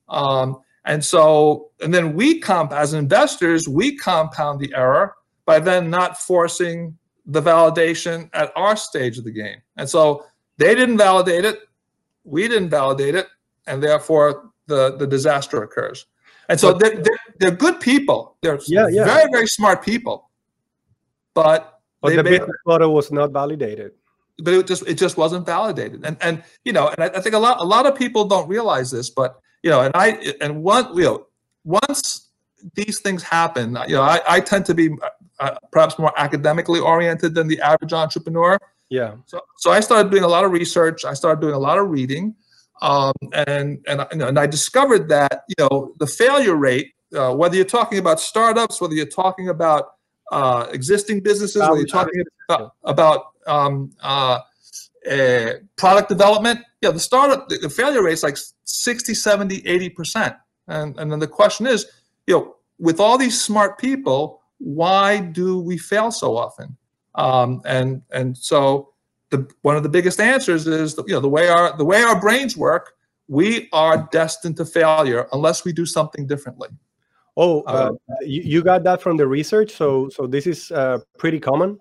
Um, 0.10 0.58
and 0.86 1.04
so, 1.04 1.72
and 1.82 1.94
then 1.94 2.16
we 2.16 2.40
comp 2.40 2.72
as 2.72 2.94
investors, 2.94 3.68
we 3.68 3.98
compound 3.98 4.60
the 4.60 4.72
error 4.76 5.16
by 5.46 5.60
then 5.60 5.90
not 5.90 6.18
forcing 6.18 6.98
the 7.26 7.42
validation 7.42 8.30
at 8.34 8.52
our 8.56 8.76
stage 8.76 9.18
of 9.18 9.24
the 9.24 9.32
game. 9.32 9.58
And 9.78 9.90
so 9.90 10.26
they 10.58 10.76
didn't 10.76 10.98
validate 10.98 11.44
it, 11.44 11.60
we 12.26 12.48
didn't 12.48 12.70
validate 12.70 13.16
it, 13.16 13.28
and 13.68 13.82
therefore 13.82 14.52
the 14.68 14.98
the 14.98 15.08
disaster 15.08 15.64
occurs. 15.64 16.06
And 16.48 16.60
so 16.60 16.74
they're, 16.74 16.96
they're, 16.96 17.20
they're 17.40 17.52
good 17.66 17.80
people. 17.80 18.38
They're 18.42 18.60
Yeah, 18.68 18.88
yeah. 18.88 19.06
very 19.06 19.32
very 19.32 19.48
smart 19.48 19.84
people, 19.84 20.30
but 21.34 21.80
but 22.02 22.16
the 22.16 22.24
business 22.24 22.58
model 22.66 22.94
was 22.94 23.12
not 23.12 23.32
validated 23.32 23.94
but 24.40 24.54
it 24.54 24.68
just 24.68 24.88
it 24.88 24.96
just 24.96 25.18
wasn't 25.18 25.46
validated 25.46 26.04
and 26.06 26.18
and 26.22 26.44
you 26.64 26.74
know 26.74 26.90
and 26.90 27.04
I, 27.04 27.18
I 27.18 27.22
think 27.22 27.36
a 27.36 27.40
lot 27.40 27.60
a 27.60 27.64
lot 27.64 27.86
of 27.86 27.96
people 27.96 28.26
don't 28.26 28.48
realize 28.48 28.92
this 28.92 29.10
but 29.10 29.40
you 29.64 29.70
know 29.70 29.82
and 29.82 29.92
i 29.96 30.34
and 30.42 30.64
one 30.64 30.96
you 30.96 31.04
know 31.04 31.28
once 31.64 32.30
these 32.74 33.00
things 33.00 33.24
happen 33.24 33.78
you 33.88 33.96
know 33.96 34.02
i, 34.02 34.20
I 34.28 34.40
tend 34.40 34.66
to 34.66 34.74
be 34.74 34.90
uh, 35.40 35.56
perhaps 35.72 35.98
more 35.98 36.14
academically 36.18 36.80
oriented 36.80 37.36
than 37.36 37.48
the 37.48 37.62
average 37.62 37.94
entrepreneur 37.94 38.58
yeah 38.90 39.16
so, 39.26 39.40
so 39.58 39.72
I 39.72 39.80
started 39.80 40.12
doing 40.12 40.24
a 40.24 40.28
lot 40.28 40.46
of 40.46 40.52
research. 40.52 41.06
I 41.06 41.14
started 41.14 41.42
doing 41.42 41.54
a 41.56 41.60
lot 41.60 41.78
of 41.78 41.90
reading, 41.90 42.36
um, 42.82 43.14
and 43.34 43.80
and 43.88 44.02
I- 44.02 44.08
and 44.12 44.38
I 44.40 44.46
discovered 44.48 45.10
that 45.10 45.44
you 45.50 45.56
know 45.60 45.94
the 46.00 46.08
failure 46.08 46.56
rate, 46.56 46.94
uh, 47.16 47.34
whether 47.34 47.56
you're 47.56 47.66
talking 47.80 47.98
about 48.00 48.20
startups, 48.20 48.80
whether 48.82 48.94
you're 48.94 49.06
talking 49.24 49.50
about 49.50 49.84
uh, 50.32 50.68
existing 50.72 51.22
businesses, 51.22 51.62
whether 51.62 51.78
you're 51.78 51.88
talking 51.88 52.24
about, 52.50 52.74
about 52.84 53.22
um, 53.48 53.92
uh, 54.02 54.40
product 55.78 56.10
development, 56.10 56.60
yeah, 56.82 56.92
the 56.92 57.00
startup 57.00 57.48
the, 57.50 57.58
the 57.58 57.70
failure 57.70 58.04
rate 58.04 58.14
is 58.14 58.24
like 58.24 58.38
60, 58.66 59.14
70, 59.14 59.68
80 59.68 59.90
percent, 59.90 60.36
and 60.68 61.00
and 61.00 61.12
then 61.12 61.20
the 61.20 61.28
question 61.28 61.68
is, 61.68 61.86
you 62.28 62.36
know, 62.36 62.56
with 62.80 63.00
all 63.00 63.18
these 63.18 63.40
smart 63.42 63.78
people, 63.80 64.42
why 64.58 65.20
do 65.20 65.60
we 65.60 65.78
fail 65.78 66.12
so 66.12 66.36
often? 66.38 66.76
Um, 67.16 67.62
and 67.66 68.02
and 68.12 68.38
so 68.38 68.94
the 69.30 69.50
one 69.62 69.76
of 69.76 69.84
the 69.84 69.90
biggest 69.90 70.20
answers 70.20 70.68
is 70.68 70.98
you 71.08 71.14
know 71.14 71.20
the 71.20 71.30
way 71.30 71.48
our 71.48 71.76
the 71.78 71.86
way 71.86 72.02
our 72.04 72.20
brains 72.20 72.56
work 72.56 72.94
we 73.28 73.70
are 73.74 74.08
destined 74.12 74.58
to 74.58 74.66
failure 74.66 75.28
unless 75.34 75.66
we 75.66 75.74
do 75.74 75.86
something 75.86 76.28
differently. 76.28 76.70
Oh, 77.38 77.62
uh, 77.62 77.92
uh, 78.10 78.14
you, 78.22 78.42
you, 78.44 78.64
got 78.64 78.84
that 78.86 79.02
from 79.02 79.18
the 79.18 79.28
research. 79.28 79.72
So, 79.72 80.08
so 80.10 80.26
this 80.26 80.48
is 80.48 80.72
uh, 80.72 81.00
pretty 81.18 81.40
common. 81.40 81.78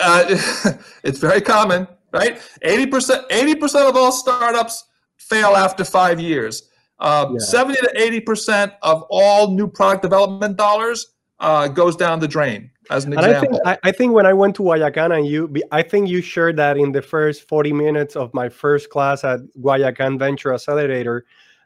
Uh, 0.00 0.24
it's 1.04 1.18
very 1.18 1.42
common, 1.42 1.86
right? 2.12 2.40
Eighty 2.62 2.86
percent, 2.86 3.24
eighty 3.30 3.54
percent 3.54 3.86
of 3.86 3.96
all 3.96 4.10
startups 4.10 4.84
fail 5.18 5.56
after 5.56 5.84
five 5.84 6.18
years. 6.18 6.70
Uh, 6.98 7.26
yeah. 7.32 7.38
Seventy 7.40 7.80
to 7.80 7.92
eighty 8.00 8.20
percent 8.20 8.72
of 8.80 9.04
all 9.10 9.50
new 9.50 9.68
product 9.68 10.02
development 10.02 10.56
dollars 10.56 11.13
uh, 11.40 11.68
goes 11.68 11.96
down 11.96 12.20
the 12.20 12.28
drain. 12.28 12.70
As 12.90 13.06
an 13.06 13.14
and 13.14 13.24
example, 13.24 13.60
I 13.64 13.74
think, 13.74 13.80
I, 13.84 13.88
I 13.88 13.92
think 13.92 14.12
when 14.12 14.26
I 14.26 14.34
went 14.34 14.56
to 14.56 14.62
Guayacan 14.62 15.16
and 15.16 15.26
you, 15.26 15.52
I 15.72 15.82
think 15.82 16.08
you 16.08 16.20
shared 16.20 16.56
that 16.58 16.76
in 16.76 16.92
the 16.92 17.00
first 17.00 17.48
forty 17.48 17.72
minutes 17.72 18.14
of 18.14 18.32
my 18.34 18.48
first 18.48 18.90
class 18.90 19.24
at 19.24 19.40
Guayacan 19.58 20.18
Venture 20.18 20.52
Accelerator 20.52 21.24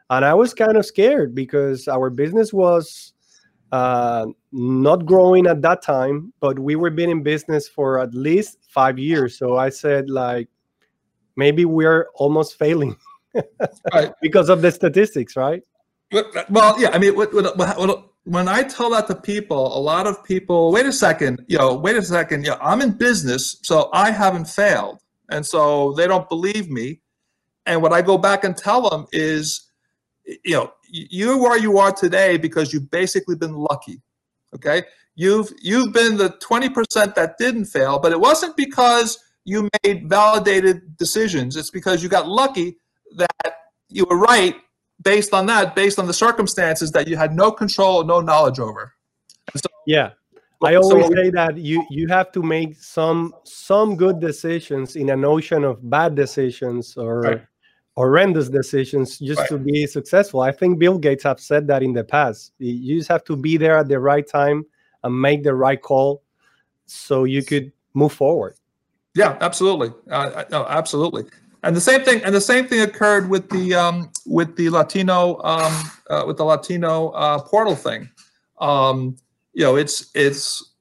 and 0.09 0.25
I 0.25 0.33
was 0.33 0.53
kind 0.53 0.75
of 0.75 0.85
scared 0.85 1.35
because 1.35 1.87
our 1.87 2.09
business 2.09 2.51
was 2.51 3.13
uh, 3.71 4.25
not 4.51 5.05
growing 5.05 5.45
at 5.45 5.61
that 5.61 5.81
time, 5.83 6.33
but 6.39 6.57
we 6.57 6.75
were 6.75 6.89
been 6.89 7.09
in 7.09 7.21
business 7.21 7.67
for 7.67 7.99
at 7.99 8.13
least 8.13 8.57
five 8.67 8.97
years. 8.97 9.37
So 9.37 9.57
I 9.57 9.69
said, 9.69 10.09
like, 10.09 10.49
maybe 11.35 11.65
we're 11.65 12.07
almost 12.15 12.57
failing 12.57 12.95
right. 13.93 14.11
because 14.21 14.49
of 14.49 14.63
the 14.63 14.71
statistics, 14.71 15.35
right? 15.35 15.61
Well, 16.49 16.81
yeah. 16.81 16.89
I 16.89 16.97
mean, 16.97 17.15
what, 17.15 17.31
what, 17.31 17.55
what, 17.55 18.08
when 18.25 18.47
I 18.47 18.63
tell 18.63 18.89
that 18.91 19.07
to 19.07 19.15
people, 19.15 19.77
a 19.77 19.79
lot 19.79 20.05
of 20.05 20.23
people, 20.23 20.71
wait 20.71 20.85
a 20.85 20.91
second, 20.91 21.43
you 21.47 21.57
know, 21.57 21.73
wait 21.75 21.95
a 21.95 22.01
second, 22.01 22.43
you 22.43 22.51
know, 22.51 22.57
I'm 22.61 22.81
in 22.81 22.91
business, 22.91 23.57
so 23.63 23.89
I 23.93 24.11
haven't 24.11 24.45
failed, 24.45 24.99
and 25.29 25.45
so 25.45 25.93
they 25.93 26.07
don't 26.07 26.29
believe 26.29 26.69
me. 26.69 27.01
And 27.65 27.81
what 27.81 27.93
I 27.93 28.01
go 28.01 28.17
back 28.17 28.43
and 28.43 28.55
tell 28.55 28.89
them 28.89 29.05
is 29.11 29.69
you 30.43 30.53
know 30.53 30.71
you're 30.87 31.37
where 31.37 31.57
you 31.57 31.77
are 31.77 31.91
today 31.91 32.37
because 32.37 32.73
you've 32.73 32.89
basically 32.91 33.35
been 33.35 33.53
lucky 33.53 34.01
okay? 34.55 34.83
You've 35.15 35.51
you've 35.61 35.93
been 35.93 36.17
the 36.17 36.29
20% 36.29 37.15
that 37.15 37.37
didn't 37.37 37.65
fail 37.65 37.99
but 37.99 38.11
it 38.11 38.19
wasn't 38.19 38.55
because 38.57 39.17
you 39.45 39.69
made 39.83 40.09
validated 40.09 40.97
decisions. 40.97 41.55
It's 41.55 41.71
because 41.71 42.03
you 42.03 42.09
got 42.09 42.27
lucky 42.27 42.77
that 43.15 43.53
you 43.89 44.05
were 44.09 44.17
right 44.17 44.55
based 45.03 45.33
on 45.33 45.45
that 45.45 45.75
based 45.75 45.99
on 45.99 46.07
the 46.07 46.13
circumstances 46.13 46.91
that 46.91 47.07
you 47.07 47.15
had 47.15 47.35
no 47.35 47.51
control 47.51 48.03
no 48.03 48.19
knowledge 48.19 48.59
over 48.59 48.93
so, 49.55 49.69
yeah 49.85 50.11
I 50.61 50.75
always 50.75 51.05
so, 51.05 51.13
say 51.13 51.29
that 51.29 51.57
you 51.57 51.85
you 51.89 52.07
have 52.09 52.31
to 52.33 52.43
make 52.43 52.75
some 52.75 53.33
some 53.45 53.95
good 53.95 54.19
decisions 54.19 54.95
in 54.97 55.09
an 55.09 55.23
ocean 55.23 55.63
of 55.63 55.89
bad 55.89 56.15
decisions 56.15 56.97
or 56.97 57.21
right 57.21 57.41
horrendous 57.99 58.47
decisions 58.47 59.19
just 59.19 59.41
right. 59.41 59.49
to 59.49 59.57
be 59.57 59.85
successful. 59.85 60.39
I 60.39 60.53
think 60.53 60.79
Bill 60.79 60.97
Gates 60.97 61.25
have 61.25 61.37
said 61.37 61.67
that 61.67 61.83
in 61.83 61.91
the 61.91 62.05
past. 62.05 62.53
You 62.57 62.97
just 62.97 63.09
have 63.09 63.25
to 63.25 63.35
be 63.35 63.57
there 63.57 63.77
at 63.77 63.89
the 63.89 63.99
right 63.99 64.25
time 64.25 64.65
and 65.03 65.21
make 65.21 65.43
the 65.43 65.53
right 65.53 65.81
call 65.81 66.23
so 66.85 67.25
you 67.25 67.43
could 67.43 67.73
move 67.93 68.13
forward. 68.13 68.55
Yeah, 69.15 69.37
absolutely. 69.41 69.91
Uh, 70.09 70.45
no, 70.49 70.65
absolutely. 70.67 71.25
And 71.63 71.75
the 71.75 71.81
same 71.81 72.03
thing, 72.03 72.23
and 72.23 72.33
the 72.33 72.41
same 72.41 72.67
thing 72.67 72.81
occurred 72.81 73.29
with 73.29 73.49
the 73.49 73.75
um, 73.75 74.11
with 74.25 74.55
the 74.55 74.69
Latino 74.69 75.41
um, 75.43 75.91
uh, 76.09 76.23
with 76.25 76.37
the 76.37 76.45
Latino 76.45 77.09
uh, 77.09 77.41
portal 77.41 77.75
thing. 77.75 78.09
Um, 78.59 79.17
you 79.53 79.63
know, 79.65 79.75
it's 79.75 80.09
it's 80.15 80.73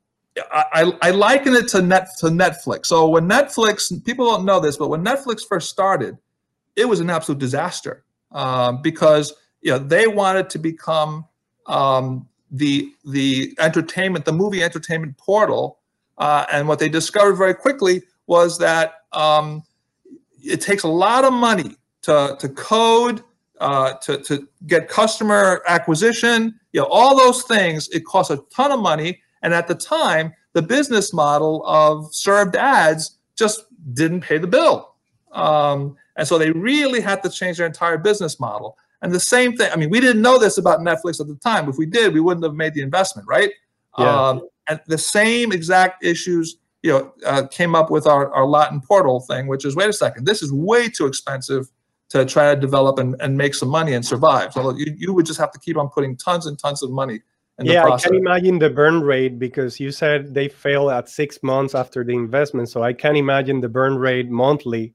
I, 0.53 0.93
I 1.03 1.11
liken 1.11 1.55
it 1.55 1.69
to 1.69 1.83
net 1.83 2.09
to 2.19 2.27
Netflix. 2.27 2.87
So 2.87 3.09
when 3.09 3.29
Netflix, 3.29 3.93
people 4.05 4.27
don't 4.31 4.45
know 4.45 4.61
this, 4.61 4.77
but 4.77 4.89
when 4.89 5.05
Netflix 5.05 5.47
first 5.47 5.69
started, 5.69 6.17
it 6.77 6.85
was 6.85 7.01
an 7.01 7.11
absolute 7.11 7.39
disaster 7.39 8.05
um, 8.33 8.81
because 8.83 9.35
you 9.61 9.73
know 9.73 9.79
they 9.79 10.07
wanted 10.07 10.49
to 10.51 10.59
become 10.59 11.27
um, 11.67 12.29
the 12.51 12.93
the 13.05 13.55
entertainment, 13.59 14.25
the 14.25 14.33
movie 14.33 14.63
entertainment 14.63 15.17
portal, 15.19 15.79
uh, 16.19 16.47
and 16.53 16.69
what 16.69 16.79
they 16.79 16.89
discovered 16.89 17.35
very 17.35 17.55
quickly 17.55 18.03
was 18.27 18.59
that 18.59 18.95
um, 19.13 19.63
it 20.43 20.61
takes 20.61 20.83
a 20.83 20.89
lot 20.89 21.25
of 21.25 21.33
money 21.33 21.77
to 22.03 22.37
to 22.39 22.49
code, 22.49 23.23
uh, 23.61 23.95
to 23.95 24.19
to 24.23 24.49
get 24.67 24.89
customer 24.89 25.63
acquisition, 25.67 26.59
you 26.73 26.81
know, 26.81 26.89
all 26.91 27.17
those 27.17 27.43
things. 27.43 27.89
It 27.91 28.05
costs 28.05 28.31
a 28.31 28.39
ton 28.55 28.73
of 28.73 28.81
money, 28.81 29.21
and 29.43 29.55
at 29.55 29.69
the 29.69 29.75
time, 29.75 30.33
the 30.53 30.63
business 30.63 31.13
model 31.13 31.65
of 31.67 32.15
served 32.15 32.57
ads 32.57 33.19
just 33.37 33.65
didn't 33.93 34.21
pay 34.21 34.39
the 34.39 34.47
bill. 34.47 34.95
Um, 35.33 35.97
and 36.17 36.27
so 36.27 36.39
they 36.39 36.51
really 36.51 37.01
had 37.01 37.23
to 37.23 37.31
change 37.31 37.59
their 37.59 37.67
entire 37.67 37.99
business 37.99 38.41
model. 38.41 38.77
And 39.03 39.13
the 39.13 39.21
same 39.21 39.57
thing, 39.57 39.71
I 39.73 39.77
mean, 39.77 39.91
we 39.91 40.01
didn't 40.01 40.23
know 40.23 40.39
this 40.39 40.59
about 40.59 40.81
Netflix 40.81 41.21
at 41.21 41.29
the 41.29 41.37
time. 41.37 41.69
If 41.69 41.79
we 41.79 41.87
did, 41.87 42.13
we 42.13 42.21
wouldn't 42.21 42.45
have 42.45 42.55
made 42.55 42.75
the 42.75 42.83
investment, 42.83 43.29
right? 43.29 43.51
Yeah. 43.97 44.29
Um, 44.29 44.49
and 44.69 44.81
the 44.87 44.99
same 44.99 45.53
exact 45.53 46.05
issues, 46.05 46.57
you 46.89 46.95
know, 46.95 47.13
uh, 47.27 47.47
came 47.49 47.75
up 47.75 47.91
with 47.91 48.07
our, 48.07 48.33
our 48.33 48.47
Latin 48.47 48.81
portal 48.81 49.21
thing, 49.21 49.47
which 49.47 49.67
is, 49.67 49.77
wait 49.77 49.91
a 49.91 49.93
second, 49.93 50.27
this 50.27 50.43
is 50.43 50.51
way 50.51 50.89
too 50.89 51.05
expensive 51.05 51.69
to 52.09 52.25
try 52.25 52.55
to 52.55 52.59
develop 52.59 52.99
and, 52.99 53.15
and 53.21 53.37
make 53.37 53.55
some 53.55 53.69
money 53.69 53.93
and 53.93 54.05
survive. 54.05 54.55
So 54.55 54.75
you, 54.75 54.95
you 54.97 55.13
would 55.13 55.27
just 55.27 55.39
have 55.39 55.53
to 55.53 55.59
keep 55.59 55.77
on 55.77 55.91
putting 55.91 56.17
tons 56.17 56.47
and 56.47 56.59
tons 56.59 56.83
of 56.83 56.91
money 56.91 57.21
in 57.59 57.67
the 57.67 57.75
process. 57.75 57.75
yeah, 57.75 57.95
I 57.95 57.99
can 57.99 58.15
imagine 58.15 58.59
the 58.59 58.71
burn 58.71 59.03
rate 59.03 59.39
because 59.39 59.79
you 59.79 59.91
said 59.91 60.33
they 60.33 60.49
fail 60.49 60.91
at 60.91 61.11
six 61.11 61.43
months 61.43 61.75
after 61.75 62.03
the 62.05 62.15
investment. 62.15 62.71
So 62.71 62.83
I 62.83 62.95
can 62.95 63.17
imagine 63.17 63.61
the 63.61 63.69
burn 63.69 63.97
rate 63.97 64.31
monthly 64.31 64.95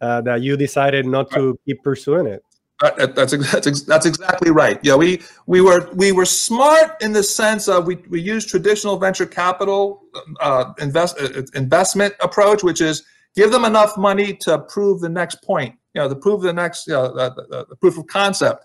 uh, 0.00 0.22
that 0.22 0.42
you 0.42 0.56
decided 0.56 1.06
not 1.06 1.30
to 1.30 1.56
keep 1.64 1.80
pursuing 1.84 2.26
it. 2.26 2.42
That's, 2.80 3.32
that's 3.32 3.82
that's 3.82 4.06
exactly 4.06 4.50
right. 4.50 4.78
Yeah, 4.82 4.96
we 4.96 5.20
we 5.46 5.60
were 5.60 5.90
we 5.92 6.12
were 6.12 6.24
smart 6.24 6.96
in 7.02 7.12
the 7.12 7.22
sense 7.22 7.68
of 7.68 7.86
we 7.86 7.96
we 8.08 8.20
used 8.20 8.48
traditional 8.48 8.96
venture 8.96 9.26
capital 9.26 10.04
uh, 10.40 10.72
invest 10.78 11.20
uh, 11.20 11.42
investment 11.54 12.14
approach, 12.20 12.62
which 12.62 12.80
is 12.80 13.04
give 13.36 13.52
them 13.52 13.66
enough 13.66 13.98
money 13.98 14.32
to 14.34 14.60
prove 14.60 15.00
the 15.00 15.10
next 15.10 15.42
point. 15.42 15.74
You 15.94 16.02
know, 16.02 16.08
to 16.08 16.16
prove 16.16 16.40
the 16.40 16.54
next 16.54 16.86
you 16.86 16.94
know, 16.94 17.14
the, 17.14 17.66
the 17.68 17.76
proof 17.76 17.98
of 17.98 18.06
concept, 18.06 18.64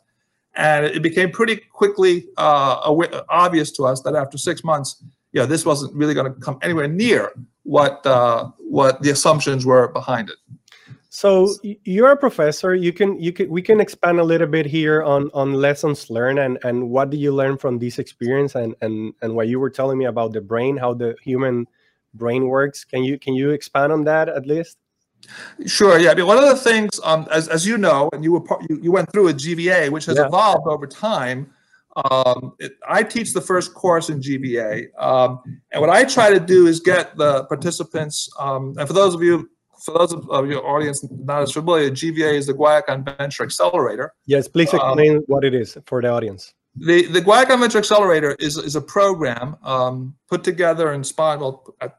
and 0.55 0.86
it 0.86 1.03
became 1.03 1.31
pretty 1.31 1.57
quickly 1.57 2.27
uh, 2.38 2.79
obvious 3.29 3.69
to 3.72 3.84
us 3.84 4.01
that 4.03 4.15
after 4.15 4.38
six 4.38 4.63
months, 4.63 5.03
you 5.34 5.41
know, 5.41 5.45
this 5.45 5.65
wasn't 5.65 5.93
really 5.93 6.13
going 6.13 6.34
to 6.34 6.39
come 6.39 6.57
anywhere 6.62 6.88
near 6.88 7.34
what 7.63 8.05
uh, 8.05 8.50
what 8.60 9.01
the 9.01 9.10
assumptions 9.10 9.65
were 9.65 9.89
behind 9.89 10.29
it. 10.29 10.38
So 11.15 11.55
you're 11.62 12.12
a 12.12 12.17
professor. 12.17 12.75
You 12.75 12.91
can 12.91 13.17
you 13.22 13.31
can 13.31 13.50
we 13.50 13.62
can 13.62 13.79
expand 13.79 14.19
a 14.19 14.24
little 14.24 14.48
bit 14.48 14.65
here 14.65 15.01
on 15.01 15.31
on 15.34 15.53
lessons 15.53 16.10
learned 16.10 16.39
and 16.39 16.60
and 16.65 16.89
what 16.89 17.10
do 17.10 17.15
you 17.15 17.31
learn 17.34 17.57
from 17.57 17.79
this 17.79 18.00
experience 18.00 18.53
and 18.55 18.75
and 18.81 19.13
and 19.22 19.34
what 19.34 19.48
you 19.48 19.62
were 19.62 19.69
telling 19.69 19.98
me 19.98 20.05
about 20.05 20.34
the 20.34 20.41
brain, 20.41 20.75
how 20.75 20.93
the 20.93 21.15
human 21.24 21.67
brain 22.15 22.50
works. 22.50 22.84
Can 22.84 23.05
you 23.05 23.17
can 23.17 23.34
you 23.34 23.51
expand 23.51 23.93
on 23.93 24.03
that 24.03 24.27
at 24.27 24.45
least? 24.45 24.77
Sure. 25.65 25.98
Yeah. 25.98 26.12
I 26.12 26.15
mean, 26.15 26.27
one 26.27 26.38
of 26.38 26.50
the 26.50 26.57
things, 26.57 27.00
um, 27.01 27.29
as, 27.31 27.48
as 27.48 27.65
you 27.65 27.77
know, 27.77 28.10
and 28.12 28.22
you 28.22 28.34
were 28.34 28.41
part, 28.41 28.62
you, 28.69 28.77
you 28.84 28.91
went 28.91 29.10
through 29.10 29.29
a 29.29 29.34
GVA, 29.34 29.89
which 29.91 30.05
has 30.07 30.17
yeah. 30.17 30.27
evolved 30.27 30.67
over 30.67 30.86
time. 30.86 31.50
Um, 32.12 32.55
it, 32.60 32.74
I 32.89 33.03
teach 33.03 33.31
the 33.34 33.39
first 33.39 33.74
course 33.74 34.10
in 34.10 34.19
GVA, 34.19 34.88
um, 35.00 35.39
and 35.72 35.79
what 35.79 35.89
I 35.89 36.03
try 36.03 36.29
to 36.29 36.41
do 36.41 36.67
is 36.67 36.81
get 36.81 37.15
the 37.15 37.45
participants. 37.45 38.29
Um, 38.38 38.75
and 38.77 38.86
for 38.86 38.93
those 38.93 39.15
of 39.15 39.24
you 39.24 39.50
for 39.84 39.98
those 39.98 40.13
of 40.13 40.48
your 40.48 40.65
audience 40.65 41.05
not 41.12 41.41
as 41.41 41.51
familiar, 41.51 41.89
GVA 41.89 42.34
is 42.34 42.48
the 42.48 42.53
Guayacan 42.53 43.17
Venture 43.17 43.44
Accelerator. 43.44 44.13
Yes, 44.25 44.48
please 44.48 44.74
um, 44.74 44.79
explain 44.79 45.17
um, 45.17 45.24
what 45.27 45.44
it 45.44 45.53
is 45.53 45.77
for 45.86 46.01
the 46.01 46.10
audience. 46.10 46.53
The 46.75 47.08
the 47.08 47.22
Guayacan 47.22 47.60
Venture 47.60 47.77
Accelerator 47.77 48.36
is 48.39 48.58
is 48.58 48.75
a 48.75 48.82
program 48.82 49.58
um, 49.63 50.15
put 50.29 50.44
together 50.44 50.91
and. 50.91 51.12
Well, 51.17 51.75
I, 51.82 51.89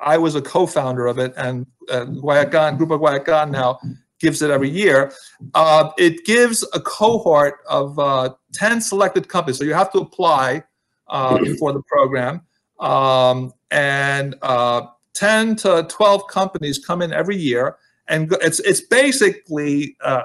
I, 0.00 0.18
was 0.18 0.34
a 0.34 0.42
co-founder 0.42 1.06
of 1.06 1.18
it, 1.18 1.34
and 1.36 1.66
uh, 1.90 2.06
Guayacan 2.06 2.78
Group 2.78 2.90
of 2.90 3.00
Guayacan 3.00 3.50
now 3.50 3.78
gives 4.18 4.42
it 4.42 4.50
every 4.50 4.70
year. 4.70 5.12
Uh, 5.54 5.90
it 5.98 6.24
gives 6.24 6.66
a 6.72 6.80
cohort 6.80 7.58
of 7.68 7.98
uh, 7.98 8.30
ten 8.52 8.80
selected 8.80 9.28
companies, 9.28 9.58
so 9.58 9.64
you 9.64 9.74
have 9.74 9.92
to 9.92 9.98
apply 9.98 10.64
uh, 11.08 11.38
for 11.58 11.72
the 11.72 11.82
program, 11.82 12.40
um, 12.80 13.52
and 13.70 14.34
uh, 14.42 14.86
10 15.14 15.56
to 15.56 15.86
12 15.88 16.26
companies 16.28 16.84
come 16.84 17.02
in 17.02 17.12
every 17.12 17.36
year 17.36 17.76
and 18.08 18.32
it's 18.42 18.60
it's 18.60 18.80
basically 18.80 19.96
uh, 20.02 20.24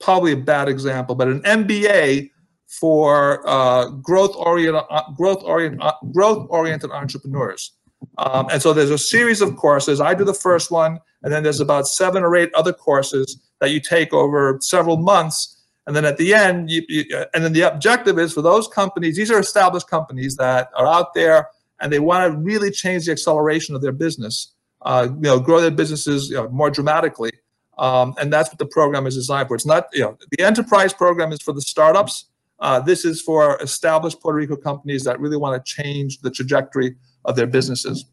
probably 0.00 0.32
a 0.32 0.36
bad 0.36 0.68
example 0.68 1.14
but 1.14 1.28
an 1.28 1.40
MBA 1.42 2.30
for 2.72 3.46
uh, 3.46 3.90
growth 3.90 4.34
oriented 4.34 4.82
uh, 4.88 5.02
growth 5.14 5.42
oriented 5.44 5.80
uh, 5.82 5.92
growth 6.10 6.46
oriented 6.48 6.90
entrepreneurs. 6.90 7.72
Um, 8.16 8.48
and 8.50 8.62
so 8.62 8.72
there's 8.72 8.90
a 8.90 8.98
series 8.98 9.42
of 9.42 9.56
courses. 9.56 10.00
I 10.00 10.14
do 10.14 10.24
the 10.24 10.34
first 10.34 10.70
one 10.70 10.98
and 11.22 11.32
then 11.32 11.42
there's 11.42 11.60
about 11.60 11.86
seven 11.86 12.22
or 12.22 12.34
eight 12.34 12.52
other 12.54 12.72
courses 12.72 13.38
that 13.60 13.70
you 13.70 13.78
take 13.80 14.12
over 14.14 14.58
several 14.60 14.96
months. 14.96 15.62
And 15.86 15.94
then 15.94 16.06
at 16.06 16.16
the 16.16 16.32
end 16.32 16.70
you, 16.70 16.82
you, 16.88 17.04
and 17.34 17.44
then 17.44 17.52
the 17.52 17.60
objective 17.62 18.18
is 18.18 18.32
for 18.32 18.40
those 18.40 18.68
companies 18.68 19.16
these 19.16 19.30
are 19.30 19.38
established 19.38 19.88
companies 19.88 20.36
that 20.36 20.70
are 20.74 20.86
out 20.86 21.12
there 21.12 21.48
and 21.82 21.92
they 21.92 21.98
want 21.98 22.32
to 22.32 22.38
really 22.38 22.70
change 22.70 23.06
the 23.06 23.12
acceleration 23.12 23.74
of 23.74 23.82
their 23.82 23.92
business, 23.92 24.54
uh, 24.82 25.08
you 25.10 25.22
know, 25.22 25.38
grow 25.38 25.60
their 25.60 25.70
businesses 25.70 26.30
you 26.30 26.36
know, 26.36 26.48
more 26.48 26.70
dramatically. 26.70 27.32
Um, 27.76 28.14
and 28.20 28.32
that's 28.32 28.48
what 28.48 28.58
the 28.58 28.66
program 28.66 29.06
is 29.06 29.16
designed 29.16 29.48
for. 29.48 29.56
It's 29.56 29.66
not, 29.66 29.86
you 29.92 30.02
know, 30.02 30.16
the 30.30 30.44
enterprise 30.44 30.94
program 30.94 31.32
is 31.32 31.42
for 31.42 31.52
the 31.52 31.60
startups. 31.60 32.26
Uh, 32.60 32.78
this 32.78 33.04
is 33.04 33.20
for 33.20 33.60
established 33.60 34.20
Puerto 34.20 34.36
Rico 34.36 34.56
companies 34.56 35.02
that 35.04 35.18
really 35.18 35.36
want 35.36 35.62
to 35.62 35.82
change 35.82 36.20
the 36.20 36.30
trajectory 36.30 36.94
of 37.24 37.34
their 37.34 37.48
businesses. 37.48 38.04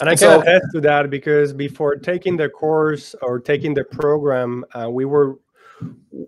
And 0.00 0.08
I 0.08 0.12
can 0.12 0.18
so, 0.18 0.40
attest 0.40 0.66
to 0.74 0.80
that 0.82 1.10
because 1.10 1.52
before 1.52 1.96
taking 1.96 2.36
the 2.36 2.48
course 2.48 3.16
or 3.20 3.40
taking 3.40 3.74
the 3.74 3.84
program, 3.84 4.64
uh, 4.74 4.88
we 4.90 5.04
were, 5.04 5.38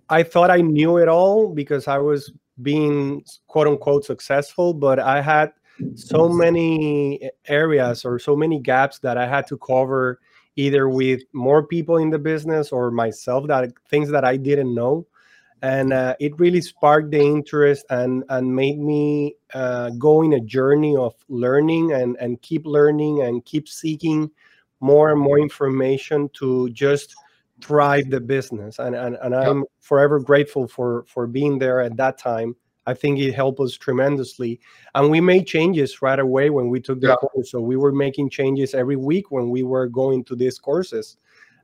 I 0.09 0.23
thought 0.23 0.51
I 0.51 0.57
knew 0.57 0.97
it 0.97 1.07
all 1.07 1.47
because 1.47 1.87
I 1.87 1.99
was 1.99 2.33
being 2.61 3.23
quote 3.47 3.67
unquote 3.67 4.03
successful, 4.03 4.73
but 4.73 4.99
I 4.99 5.21
had 5.21 5.53
so 5.95 6.29
many 6.29 7.29
areas 7.47 8.05
or 8.05 8.19
so 8.19 8.35
many 8.35 8.59
gaps 8.59 8.99
that 8.99 9.17
I 9.17 9.27
had 9.27 9.47
to 9.47 9.57
cover 9.57 10.19
either 10.55 10.89
with 10.89 11.21
more 11.33 11.65
people 11.65 11.97
in 11.97 12.09
the 12.09 12.19
business 12.19 12.71
or 12.71 12.91
myself 12.91 13.47
that 13.47 13.71
things 13.89 14.09
that 14.09 14.25
I 14.25 14.37
didn't 14.37 14.73
know. 14.73 15.05
And 15.61 15.93
uh, 15.93 16.15
it 16.19 16.39
really 16.39 16.61
sparked 16.61 17.11
the 17.11 17.21
interest 17.21 17.85
and 17.89 18.23
and 18.29 18.55
made 18.55 18.79
me 18.79 19.35
uh, 19.53 19.89
go 19.97 20.21
in 20.21 20.33
a 20.33 20.39
journey 20.39 20.95
of 20.95 21.15
learning 21.29 21.93
and 21.93 22.15
and 22.19 22.41
keep 22.41 22.65
learning 22.65 23.23
and 23.23 23.43
keep 23.43 23.67
seeking 23.67 24.29
more 24.79 25.11
and 25.11 25.19
more 25.19 25.39
information 25.39 26.29
to 26.33 26.69
just 26.69 27.15
thrive 27.61 28.09
the 28.11 28.19
business. 28.19 28.77
And 28.77 28.95
and, 28.95 29.17
and 29.21 29.33
i'm 29.33 29.63
forever 29.79 30.19
grateful 30.19 30.67
for 30.67 31.05
for 31.07 31.25
being 31.25 31.57
there 31.57 31.81
at 31.81 31.97
that 31.97 32.19
time 32.19 32.55
i 32.87 32.93
think 32.93 33.19
it 33.19 33.33
helped 33.33 33.59
us 33.59 33.73
tremendously 33.73 34.59
and 34.95 35.11
we 35.11 35.21
made 35.21 35.45
changes 35.45 36.01
right 36.01 36.19
away 36.19 36.49
when 36.49 36.69
we 36.69 36.79
took 36.79 36.99
the 36.99 37.09
yeah. 37.09 37.15
course 37.15 37.51
so 37.51 37.61
we 37.61 37.75
were 37.75 37.91
making 37.91 38.29
changes 38.29 38.73
every 38.73 38.95
week 38.95 39.29
when 39.29 39.49
we 39.51 39.61
were 39.61 39.87
going 39.87 40.23
to 40.23 40.35
these 40.35 40.57
courses 40.57 41.17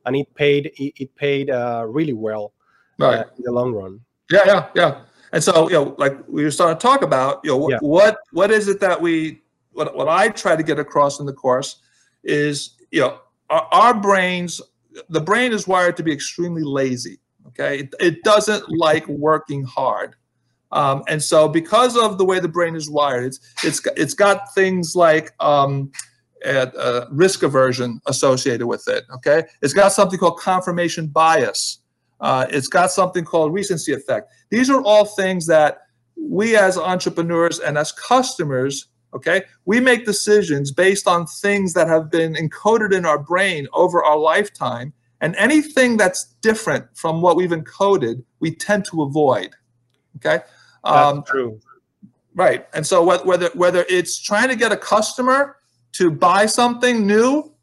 and 0.06 0.14
it 0.14 0.32
paid 0.34 0.66
it, 0.76 0.92
it 1.02 1.14
paid 1.16 1.50
uh, 1.50 1.84
really 1.88 2.12
well 2.12 2.52
right. 2.98 3.20
Uh, 3.20 3.24
in 3.36 3.44
the 3.44 3.52
long 3.52 3.72
run. 3.72 4.00
Yeah, 4.30 4.42
yeah, 4.46 4.66
yeah. 4.74 5.00
And 5.32 5.42
so, 5.42 5.68
you 5.68 5.74
know, 5.74 5.94
like 5.98 6.16
we 6.28 6.44
were 6.44 6.50
starting 6.50 6.78
to 6.78 6.82
talk 6.82 7.02
about, 7.02 7.40
you 7.44 7.50
know, 7.50 7.68
yeah. 7.68 7.78
what 7.80 8.18
what 8.32 8.50
is 8.50 8.68
it 8.68 8.80
that 8.80 9.00
we 9.00 9.42
what 9.72 9.96
what 9.96 10.08
I 10.08 10.28
try 10.28 10.56
to 10.56 10.62
get 10.62 10.78
across 10.78 11.20
in 11.20 11.26
the 11.26 11.32
course 11.32 11.76
is, 12.22 12.76
you 12.90 13.00
know, 13.00 13.18
our, 13.50 13.68
our 13.72 13.94
brains, 13.94 14.60
the 15.08 15.20
brain 15.20 15.52
is 15.52 15.66
wired 15.66 15.96
to 15.96 16.02
be 16.02 16.12
extremely 16.12 16.62
lazy. 16.62 17.18
Okay, 17.48 17.80
it, 17.80 17.94
it 18.00 18.22
doesn't 18.22 18.68
like 18.70 19.06
working 19.08 19.64
hard. 19.64 20.16
Um, 20.74 21.04
and 21.06 21.22
so, 21.22 21.48
because 21.48 21.96
of 21.96 22.18
the 22.18 22.24
way 22.24 22.40
the 22.40 22.48
brain 22.48 22.74
is 22.74 22.90
wired, 22.90 23.24
it's 23.24 23.40
it's 23.62 23.80
it's 23.96 24.14
got 24.14 24.52
things 24.54 24.96
like 24.96 25.32
um, 25.38 25.92
uh, 26.44 27.06
risk 27.10 27.44
aversion 27.44 28.00
associated 28.06 28.66
with 28.66 28.86
it. 28.88 29.04
Okay, 29.14 29.44
it's 29.62 29.72
got 29.72 29.92
something 29.92 30.18
called 30.18 30.38
confirmation 30.38 31.06
bias. 31.06 31.78
Uh, 32.20 32.46
it's 32.50 32.66
got 32.66 32.90
something 32.90 33.24
called 33.24 33.54
recency 33.54 33.92
effect. 33.92 34.32
These 34.50 34.68
are 34.68 34.82
all 34.82 35.04
things 35.04 35.46
that 35.46 35.78
we 36.16 36.56
as 36.56 36.76
entrepreneurs 36.76 37.60
and 37.60 37.78
as 37.78 37.92
customers, 37.92 38.88
okay, 39.14 39.42
we 39.64 39.78
make 39.78 40.04
decisions 40.04 40.72
based 40.72 41.06
on 41.06 41.26
things 41.26 41.72
that 41.74 41.86
have 41.86 42.10
been 42.10 42.34
encoded 42.34 42.92
in 42.92 43.04
our 43.04 43.18
brain 43.18 43.68
over 43.72 44.02
our 44.02 44.18
lifetime. 44.18 44.92
And 45.20 45.36
anything 45.36 45.96
that's 45.96 46.24
different 46.42 46.86
from 46.94 47.22
what 47.22 47.36
we've 47.36 47.50
encoded, 47.50 48.24
we 48.40 48.54
tend 48.54 48.84
to 48.86 49.02
avoid. 49.02 49.50
Okay. 50.16 50.42
Um, 50.84 51.16
that's 51.16 51.30
true. 51.30 51.60
Right. 52.34 52.66
And 52.74 52.86
so 52.86 53.04
whether 53.04 53.48
whether 53.54 53.84
it's 53.88 54.20
trying 54.20 54.48
to 54.48 54.56
get 54.56 54.72
a 54.72 54.76
customer 54.76 55.56
to 55.92 56.10
buy 56.10 56.46
something 56.46 57.06
new 57.06 57.54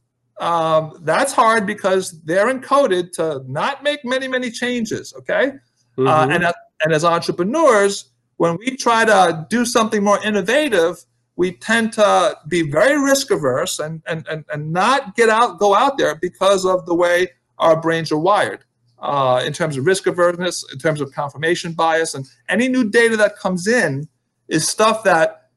um, 0.42 0.98
that's 1.02 1.34
hard 1.34 1.68
because 1.68 2.20
they're 2.24 2.52
encoded 2.52 3.12
to 3.14 3.44
not 3.48 3.84
make 3.84 4.04
many, 4.04 4.28
many 4.28 4.50
changes. 4.50 5.14
Okay. 5.16 5.52
Uh, 5.98 6.02
mm-hmm. 6.02 6.08
Uh, 6.08 6.28
and, 6.34 6.46
and 6.84 6.94
as 6.94 7.06
entrepreneurs, 7.06 8.10
when 8.38 8.58
we 8.58 8.76
try 8.76 9.06
to 9.06 9.46
do 9.50 9.66
something 9.66 10.04
more 10.04 10.22
innovative, 10.24 11.06
we 11.36 11.52
tend 11.52 11.94
to 11.94 12.36
be 12.48 12.64
very 12.64 13.00
risk 13.00 13.30
averse 13.30 13.78
and, 13.78 14.02
and, 14.08 14.28
and, 14.28 14.44
and 14.52 14.74
not 14.74 15.16
get 15.16 15.30
out, 15.30 15.60
go 15.60 15.76
out 15.76 16.00
there 16.00 16.16
because 16.16 16.66
of 16.66 16.88
the 16.88 16.96
way 16.96 17.28
our 17.60 17.80
brains 17.80 18.12
are 18.12 18.18
wired. 18.18 18.66
Uh, 19.02 19.42
in 19.44 19.52
terms 19.52 19.78
of 19.78 19.86
risk 19.88 20.04
averseness, 20.06 20.64
in 20.72 20.78
terms 20.78 21.02
of 21.02 21.12
confirmation 21.12 21.74
bias, 21.74 22.14
and 22.14 22.28
any 22.50 22.68
new 22.68 22.88
data 22.88 23.18
that 23.18 23.36
comes 23.36 23.66
in 23.66 24.08
is 24.48 24.68
stuff 24.68 25.04
that 25.04 25.50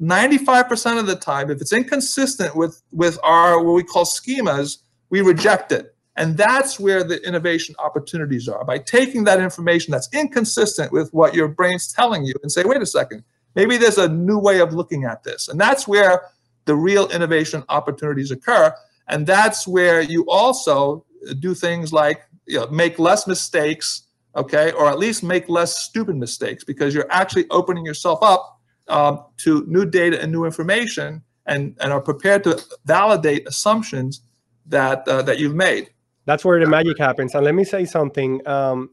95% 0.00 0.98
of 0.98 1.06
the 1.06 1.16
time, 1.16 1.50
if 1.50 1.60
it's 1.60 1.72
inconsistent 1.72 2.54
with, 2.54 2.80
with 2.92 3.18
our 3.24 3.62
what 3.62 3.72
we 3.72 3.82
call 3.82 4.04
schemas, 4.04 4.78
we 5.10 5.20
reject 5.20 5.72
it. 5.72 5.94
And 6.16 6.36
that's 6.36 6.78
where 6.78 7.02
the 7.02 7.20
innovation 7.26 7.74
opportunities 7.78 8.48
are. 8.48 8.64
By 8.64 8.78
taking 8.78 9.24
that 9.24 9.40
information 9.40 9.92
that's 9.92 10.08
inconsistent 10.12 10.92
with 10.92 11.12
what 11.12 11.34
your 11.34 11.48
brain's 11.48 11.90
telling 11.90 12.24
you 12.24 12.34
and 12.42 12.52
say, 12.52 12.64
wait 12.64 12.82
a 12.82 12.86
second, 12.86 13.24
maybe 13.54 13.78
there's 13.78 13.98
a 13.98 14.08
new 14.08 14.38
way 14.38 14.60
of 14.60 14.74
looking 14.74 15.04
at 15.04 15.24
this. 15.24 15.48
And 15.48 15.58
that's 15.58 15.88
where 15.88 16.22
the 16.66 16.74
real 16.74 17.08
innovation 17.08 17.64
opportunities 17.70 18.30
occur. 18.30 18.74
And 19.08 19.26
that's 19.26 19.66
where 19.66 20.02
you 20.02 20.26
also 20.28 21.04
do 21.38 21.54
things 21.54 21.92
like 21.92 22.22
you 22.52 22.60
know, 22.60 22.66
make 22.68 22.98
less 22.98 23.26
mistakes, 23.26 24.02
okay, 24.36 24.72
or 24.72 24.88
at 24.88 24.98
least 24.98 25.22
make 25.22 25.48
less 25.48 25.80
stupid 25.80 26.16
mistakes 26.16 26.62
because 26.64 26.94
you're 26.94 27.10
actually 27.10 27.46
opening 27.50 27.84
yourself 27.84 28.18
up 28.22 28.60
um, 28.88 29.24
to 29.38 29.64
new 29.66 29.86
data 29.86 30.20
and 30.20 30.30
new 30.30 30.44
information 30.44 31.22
and, 31.46 31.76
and 31.80 31.92
are 31.92 32.00
prepared 32.00 32.44
to 32.44 32.62
validate 32.84 33.48
assumptions 33.48 34.20
that 34.66 35.08
uh, 35.08 35.22
that 35.22 35.38
you've 35.38 35.54
made. 35.54 35.90
That's 36.26 36.44
where 36.44 36.60
the 36.60 36.70
magic 36.70 36.98
happens. 36.98 37.34
And 37.34 37.44
let 37.44 37.54
me 37.54 37.64
say 37.64 37.84
something. 37.84 38.46
Um, 38.46 38.90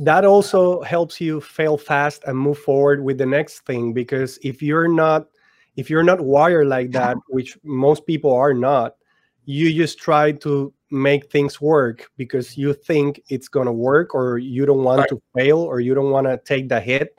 that 0.00 0.24
also 0.24 0.82
helps 0.82 1.20
you 1.20 1.40
fail 1.40 1.78
fast 1.78 2.24
and 2.26 2.36
move 2.36 2.58
forward 2.58 3.04
with 3.04 3.16
the 3.16 3.26
next 3.26 3.60
thing 3.60 3.92
because 3.92 4.38
if 4.42 4.60
you're 4.60 4.88
not 4.88 5.28
if 5.76 5.88
you're 5.88 6.02
not 6.02 6.20
wired 6.20 6.66
like 6.66 6.90
that 6.90 7.16
which 7.28 7.56
most 7.62 8.04
people 8.04 8.34
are 8.34 8.52
not 8.52 8.96
you 9.44 9.72
just 9.72 9.98
try 9.98 10.32
to 10.32 10.72
make 10.94 11.30
things 11.30 11.60
work 11.60 12.10
because 12.16 12.56
you 12.56 12.72
think 12.72 13.20
it's 13.28 13.48
going 13.48 13.66
to 13.66 13.72
work 13.72 14.14
or 14.14 14.38
you 14.38 14.64
don't 14.64 14.84
want 14.84 15.00
right. 15.00 15.08
to 15.08 15.22
fail 15.34 15.58
or 15.58 15.80
you 15.80 15.94
don't 15.94 16.10
want 16.10 16.26
to 16.26 16.40
take 16.44 16.68
the 16.68 16.80
hit 16.80 17.18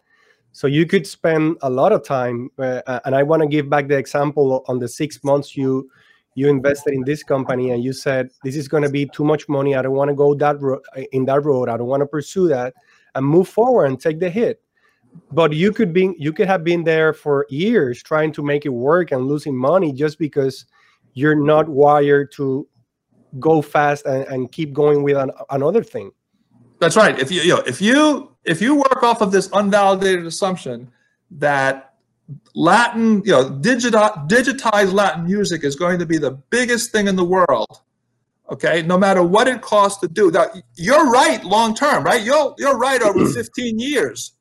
so 0.56 0.68
you 0.68 0.86
could 0.86 1.06
spend 1.06 1.58
a 1.64 1.70
lot 1.70 1.92
of 1.92 2.06
time, 2.06 2.50
uh, 2.60 3.02
and 3.04 3.14
I 3.14 3.24
want 3.24 3.42
to 3.42 3.48
give 3.50 3.70
back 3.70 3.90
the 3.90 3.98
example 3.98 4.64
on 4.70 4.80
the 4.80 4.88
six 4.88 5.22
months 5.22 5.58
you 5.58 5.90
you 6.36 6.48
invested 6.48 6.94
in 6.94 7.04
this 7.04 7.24
company, 7.24 7.72
and 7.72 7.84
you 7.84 7.92
said 7.92 8.30
this 8.42 8.56
is 8.56 8.70
going 8.70 8.84
to 8.84 8.90
be 8.90 9.06
too 9.06 9.26
much 9.26 9.50
money. 9.50 9.76
I 9.76 9.82
don't 9.82 9.92
want 9.92 10.12
to 10.12 10.16
go 10.16 10.34
that 10.34 10.62
ro- 10.62 10.80
in 11.12 11.26
that 11.26 11.44
road. 11.44 11.68
I 11.68 11.76
don't 11.76 11.88
want 11.88 12.04
to 12.04 12.08
pursue 12.08 12.48
that, 12.48 12.74
and 13.16 13.26
move 13.26 13.50
forward 13.50 13.88
and 13.88 14.00
take 14.00 14.22
the 14.22 14.30
hit. 14.30 14.62
But 15.34 15.52
you 15.52 15.74
could 15.74 15.92
be 15.92 16.16
you 16.18 16.32
could 16.32 16.48
have 16.48 16.64
been 16.64 16.86
there 16.86 17.12
for 17.12 17.46
years 17.50 18.02
trying 18.02 18.32
to 18.32 18.42
make 18.42 18.66
it 18.66 18.70
work 18.70 19.12
and 19.12 19.28
losing 19.28 19.58
money 19.58 19.92
just 19.92 20.18
because 20.18 20.66
you're 21.16 21.36
not 21.36 21.68
wired 21.68 22.32
to 22.38 22.66
go 23.40 23.62
fast 23.62 24.06
and, 24.06 24.26
and 24.26 24.52
keep 24.52 24.74
going 24.74 25.04
with 25.04 25.18
an, 25.18 25.32
another 25.50 25.84
thing. 25.84 26.12
That's 26.80 26.96
right. 26.96 27.18
If 27.18 27.32
you, 27.32 27.42
you 27.42 27.56
know, 27.56 27.64
if 27.66 27.82
you 27.82 28.36
if 28.44 28.62
you 28.62 28.76
work 28.76 29.02
off 29.04 29.22
of 29.22 29.32
this 29.32 29.48
unvalidated 29.50 30.26
assumption 30.26 30.92
that 31.32 31.94
Latin, 32.54 33.22
you 33.26 33.32
know, 33.32 33.50
digita- 33.50 34.28
digitized 34.28 34.94
Latin 34.94 35.26
music 35.26 35.64
is 35.64 35.76
going 35.76 36.00
to 36.00 36.06
be 36.06 36.18
the 36.18 36.32
biggest 36.32 36.92
thing 36.92 37.08
in 37.08 37.16
the 37.16 37.24
world, 37.24 37.82
okay, 38.52 38.82
no 38.82 38.98
matter 38.98 39.24
what 39.24 39.48
it 39.48 39.62
costs 39.62 40.00
to 40.02 40.08
do. 40.08 40.32
That 40.32 40.50
you're 40.76 41.10
right 41.10 41.44
long 41.44 41.76
term, 41.76 42.04
right? 42.04 42.24
You're 42.24 42.56
you're 42.58 42.78
right 42.78 43.02
over 43.02 43.26
15 43.34 43.80
years. 43.80 44.34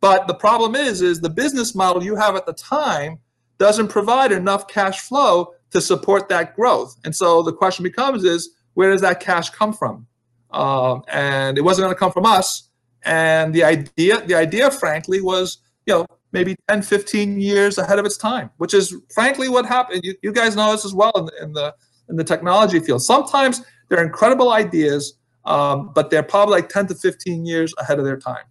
But 0.00 0.26
the 0.26 0.34
problem 0.34 0.74
is, 0.74 1.00
is 1.00 1.20
the 1.20 1.30
business 1.30 1.74
model 1.74 2.04
you 2.04 2.14
have 2.16 2.36
at 2.36 2.44
the 2.44 2.52
time 2.52 3.18
doesn't 3.58 3.88
provide 3.88 4.32
enough 4.32 4.68
cash 4.68 5.00
flow 5.00 5.54
to 5.74 5.80
support 5.80 6.28
that 6.28 6.54
growth. 6.56 6.96
And 7.04 7.14
so 7.14 7.42
the 7.42 7.52
question 7.52 7.82
becomes 7.82 8.24
is, 8.24 8.50
where 8.74 8.90
does 8.90 9.02
that 9.02 9.20
cash 9.20 9.50
come 9.50 9.72
from? 9.72 10.06
Um, 10.52 11.02
and 11.08 11.58
it 11.58 11.62
wasn't 11.62 11.84
going 11.84 11.94
to 11.94 11.98
come 11.98 12.12
from 12.12 12.24
us. 12.24 12.70
And 13.04 13.52
the 13.52 13.64
idea, 13.64 14.24
the 14.24 14.36
idea, 14.36 14.70
frankly, 14.70 15.20
was 15.20 15.58
you 15.86 15.94
know 15.94 16.06
maybe 16.32 16.56
10, 16.68 16.82
15 16.82 17.40
years 17.40 17.76
ahead 17.76 17.98
of 17.98 18.06
its 18.06 18.16
time, 18.16 18.50
which 18.56 18.72
is 18.72 18.96
frankly 19.12 19.48
what 19.48 19.66
happened. 19.66 20.02
You, 20.04 20.14
you 20.22 20.32
guys 20.32 20.56
know 20.56 20.72
this 20.72 20.84
as 20.84 20.94
well 20.94 21.12
in 21.16 21.26
the, 21.26 21.42
in 21.42 21.52
the 21.52 21.74
in 22.08 22.16
the 22.16 22.24
technology 22.24 22.78
field. 22.78 23.02
Sometimes 23.02 23.62
they're 23.88 24.04
incredible 24.04 24.52
ideas, 24.52 25.18
um, 25.44 25.90
but 25.94 26.10
they're 26.10 26.22
probably 26.22 26.54
like 26.54 26.68
10 26.68 26.86
to 26.88 26.94
15 26.94 27.44
years 27.44 27.74
ahead 27.78 27.98
of 27.98 28.04
their 28.04 28.16
time. 28.16 28.44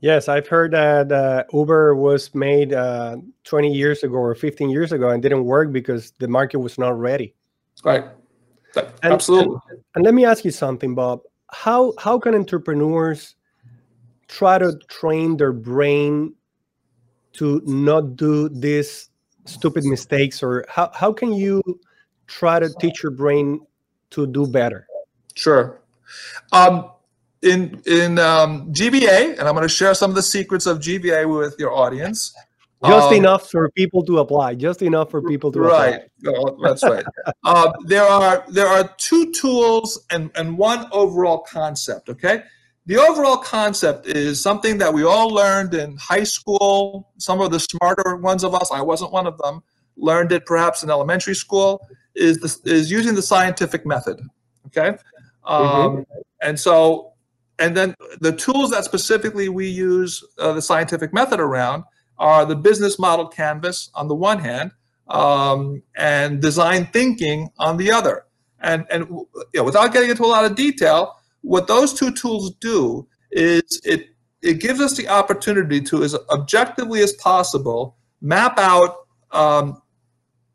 Yes, 0.00 0.28
I've 0.28 0.46
heard 0.46 0.72
that 0.72 1.10
uh, 1.10 1.44
Uber 1.52 1.96
was 1.96 2.34
made 2.34 2.72
uh, 2.72 3.16
20 3.44 3.72
years 3.72 4.02
ago 4.02 4.14
or 4.14 4.34
15 4.34 4.70
years 4.70 4.92
ago 4.92 5.10
and 5.10 5.22
didn't 5.22 5.44
work 5.44 5.72
because 5.72 6.12
the 6.18 6.28
market 6.28 6.58
was 6.58 6.78
not 6.78 6.98
ready. 6.98 7.34
Right. 7.84 8.04
And, 8.76 8.86
Absolutely. 9.02 9.56
And, 9.70 9.80
and, 9.96 10.04
let 10.04 10.14
me 10.14 10.24
ask 10.24 10.44
you 10.44 10.52
something, 10.52 10.94
Bob. 10.94 11.22
How 11.50 11.94
how 11.98 12.18
can 12.18 12.34
entrepreneurs 12.34 13.34
try 14.28 14.58
to 14.58 14.78
train 14.88 15.36
their 15.36 15.52
brain 15.52 16.34
to 17.32 17.62
not 17.64 18.16
do 18.16 18.48
these 18.48 19.10
stupid 19.46 19.84
mistakes 19.84 20.42
or 20.42 20.64
how, 20.68 20.90
how 20.94 21.12
can 21.12 21.32
you 21.32 21.62
try 22.26 22.58
to 22.58 22.68
teach 22.80 23.02
your 23.02 23.12
brain 23.12 23.60
to 24.10 24.26
do 24.26 24.46
better 24.46 24.86
sure 25.34 25.80
Um, 26.52 26.90
in 27.42 27.80
in 27.86 28.18
um, 28.18 28.72
GVA, 28.72 29.38
and 29.38 29.42
I'm 29.42 29.54
going 29.54 29.62
to 29.62 29.68
share 29.68 29.94
some 29.94 30.10
of 30.10 30.16
the 30.16 30.22
secrets 30.22 30.66
of 30.66 30.78
GVA 30.78 31.28
with 31.38 31.56
your 31.58 31.72
audience. 31.72 32.34
Just 32.84 33.08
Um, 33.08 33.14
enough 33.14 33.50
for 33.50 33.70
people 33.70 34.04
to 34.04 34.18
apply. 34.18 34.54
Just 34.54 34.82
enough 34.82 35.10
for 35.10 35.20
people 35.20 35.50
to 35.50 35.60
right 35.60 36.02
apply. 36.24 36.32
Oh, 36.32 36.56
that's 36.62 36.84
right 36.84 37.04
uh, 37.44 37.72
there 37.86 38.04
are 38.04 38.44
there 38.48 38.68
are 38.68 38.88
two 38.98 39.32
tools 39.32 39.98
and 40.10 40.30
and 40.36 40.56
one 40.56 40.86
overall 40.92 41.38
concept 41.38 42.08
okay 42.08 42.44
the 42.86 42.96
overall 42.96 43.36
concept 43.36 44.06
is 44.06 44.40
something 44.40 44.78
that 44.78 44.94
we 44.94 45.02
all 45.02 45.28
learned 45.28 45.74
in 45.74 45.96
high 45.96 46.22
school 46.22 47.10
some 47.18 47.40
of 47.40 47.50
the 47.50 47.58
smarter 47.58 48.14
ones 48.16 48.44
of 48.44 48.54
us 48.54 48.70
i 48.70 48.80
wasn't 48.80 49.10
one 49.10 49.26
of 49.26 49.36
them 49.38 49.60
learned 49.96 50.30
it 50.30 50.46
perhaps 50.46 50.84
in 50.84 50.88
elementary 50.88 51.34
school 51.34 51.84
is 52.14 52.38
this 52.38 52.60
is 52.64 52.92
using 52.92 53.16
the 53.16 53.22
scientific 53.22 53.84
method 53.84 54.20
okay 54.66 54.96
um, 55.44 56.04
and 56.42 56.60
so 56.60 57.12
and 57.58 57.76
then 57.76 57.94
the 58.20 58.32
tools 58.32 58.70
that 58.70 58.84
specifically 58.84 59.48
we 59.48 59.68
use 59.68 60.22
uh, 60.38 60.52
the 60.52 60.62
scientific 60.62 61.12
method 61.12 61.40
around 61.40 61.84
are 62.18 62.44
the 62.44 62.56
business 62.56 62.98
model 62.98 63.26
canvas 63.26 63.90
on 63.94 64.08
the 64.08 64.14
one 64.14 64.38
hand 64.38 64.72
um, 65.08 65.82
and 65.96 66.40
design 66.40 66.88
thinking 66.92 67.48
on 67.58 67.76
the 67.76 67.90
other. 67.90 68.24
And 68.60 68.86
and 68.90 69.08
you 69.08 69.26
know, 69.54 69.64
without 69.64 69.92
getting 69.92 70.10
into 70.10 70.24
a 70.24 70.26
lot 70.26 70.44
of 70.44 70.56
detail, 70.56 71.16
what 71.42 71.66
those 71.66 71.94
two 71.94 72.12
tools 72.12 72.52
do 72.60 73.06
is 73.30 73.80
it 73.84 74.08
it 74.42 74.60
gives 74.60 74.80
us 74.80 74.96
the 74.96 75.08
opportunity 75.08 75.80
to, 75.80 76.02
as 76.02 76.14
objectively 76.30 77.00
as 77.00 77.12
possible, 77.14 77.96
map 78.20 78.58
out 78.58 78.96
um, 79.32 79.80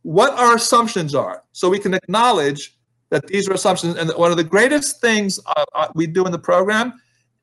what 0.04 0.38
our 0.38 0.56
assumptions 0.56 1.16
are, 1.16 1.44
so 1.52 1.70
we 1.70 1.80
can 1.80 1.94
acknowledge 1.94 2.73
that 3.14 3.28
these 3.28 3.48
are 3.48 3.54
assumptions. 3.54 3.96
And 3.96 4.10
one 4.12 4.32
of 4.32 4.38
the 4.38 4.44
greatest 4.44 5.00
things 5.00 5.40
uh, 5.46 5.66
uh, 5.74 5.88
we 5.94 6.08
do 6.08 6.26
in 6.26 6.32
the 6.32 6.40
program 6.40 6.94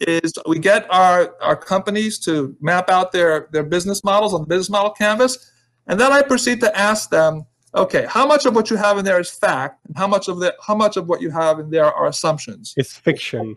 is 0.01 0.33
we 0.47 0.59
get 0.59 0.87
our 0.91 1.35
our 1.41 1.57
companies 1.57 2.19
to 2.21 2.57
map 2.61 2.91
out 2.91 3.13
their 3.13 3.49
their 3.53 3.63
business 3.63 4.03
models 4.03 4.33
on 4.35 4.41
the 4.41 4.47
business 4.47 4.71
model 4.71 4.91
canvas 4.91 5.51
and 5.91 5.99
then 5.99 6.13
I 6.13 6.23
proceed 6.23 6.61
to 6.61 6.79
ask 6.79 7.11
them, 7.11 7.47
okay, 7.75 8.07
how 8.09 8.25
much 8.25 8.47
of 8.47 8.55
what 8.55 8.71
you 8.71 8.77
have 8.77 8.97
in 8.99 9.05
there 9.05 9.19
is 9.19 9.29
fact, 9.29 9.85
and 9.89 9.97
how 9.97 10.07
much 10.07 10.29
of 10.29 10.39
the 10.39 10.55
how 10.65 10.77
much 10.77 10.97
of 10.97 11.09
what 11.09 11.21
you 11.21 11.31
have 11.31 11.59
in 11.59 11.71
there 11.71 11.93
are 11.93 12.07
assumptions? 12.07 12.75
It's 12.77 12.97
fiction. 12.97 13.57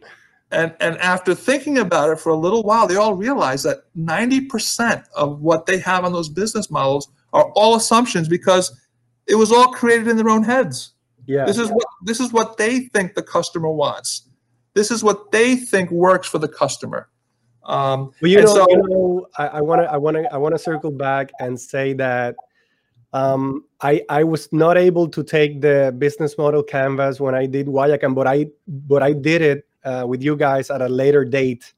And 0.49 0.73
and 0.79 0.97
after 0.97 1.35
thinking 1.35 1.77
about 1.77 2.09
it 2.09 2.19
for 2.19 2.31
a 2.31 2.35
little 2.35 2.63
while, 2.63 2.87
they 2.87 2.95
all 2.95 3.13
realize 3.13 3.61
that 3.63 3.83
90% 3.95 5.05
of 5.15 5.41
what 5.41 5.67
they 5.67 5.77
have 5.77 6.05
on 6.05 6.11
those 6.11 6.27
business 6.27 6.71
models 6.71 7.07
are 7.33 7.51
all 7.51 7.75
assumptions 7.75 8.27
because 8.27 8.75
it 9.27 9.35
was 9.35 9.51
all 9.51 9.67
created 9.67 10.07
in 10.07 10.17
their 10.17 10.29
own 10.29 10.43
heads. 10.43 10.92
Yeah. 11.25 11.45
This 11.45 11.57
is 11.57 11.69
what 11.69 11.85
this 12.03 12.19
is 12.19 12.33
what 12.33 12.57
they 12.57 12.81
think 12.81 13.15
the 13.15 13.23
customer 13.23 13.69
wants. 13.69 14.27
This 14.73 14.91
is 14.91 15.03
what 15.03 15.31
they 15.31 15.55
think 15.55 15.91
works 15.91 16.27
for 16.27 16.39
the 16.39 16.47
customer. 16.47 17.09
Um, 17.65 18.11
Well, 18.21 18.31
you 18.31 18.39
and 18.39 18.47
know, 18.47 18.53
so- 18.55 18.65
you 18.69 18.83
know, 18.89 19.27
I 19.37 19.61
want 19.61 19.81
to, 19.81 19.91
I 19.91 19.97
want 19.97 20.17
to, 20.17 20.33
I 20.33 20.37
want 20.37 20.53
to 20.53 20.59
circle 20.59 20.91
back 20.91 21.31
and 21.39 21.59
say 21.59 21.93
that 21.93 22.35
um, 23.13 23.63
I, 23.81 24.01
I 24.09 24.23
was 24.23 24.51
not 24.51 24.77
able 24.77 25.07
to 25.09 25.23
take 25.23 25.61
the 25.61 25.93
business 25.97 26.37
model 26.37 26.63
canvas 26.63 27.19
when 27.19 27.35
I 27.35 27.45
did 27.45 27.67
Guayacán, 27.67 28.15
but 28.15 28.27
I, 28.27 28.47
but 28.67 29.03
I 29.03 29.13
did 29.13 29.41
it 29.41 29.65
uh, 29.85 30.05
with 30.07 30.23
you 30.23 30.35
guys 30.35 30.69
at 30.71 30.81
a 30.81 30.89
later 30.89 31.23
date, 31.23 31.73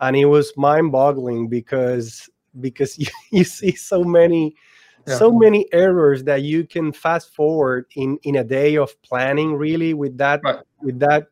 and 0.00 0.16
it 0.16 0.26
was 0.26 0.52
mind-boggling 0.56 1.48
because 1.48 2.28
because 2.60 2.98
you, 3.02 3.06
you 3.30 3.44
see 3.44 3.74
so 3.76 4.02
many, 4.02 4.54
Yeah. 5.06 5.16
so 5.18 5.32
many 5.32 5.66
errors 5.72 6.22
that 6.24 6.42
you 6.42 6.66
can 6.66 6.92
fast 6.92 7.34
forward 7.34 7.86
in 7.96 8.18
in 8.22 8.36
a 8.36 8.44
day 8.44 8.76
of 8.76 8.90
planning. 9.02 9.54
Really, 9.56 9.94
with 9.94 10.16
that, 10.18 10.40
Right. 10.44 10.62
with 10.82 10.98
that 11.00 11.28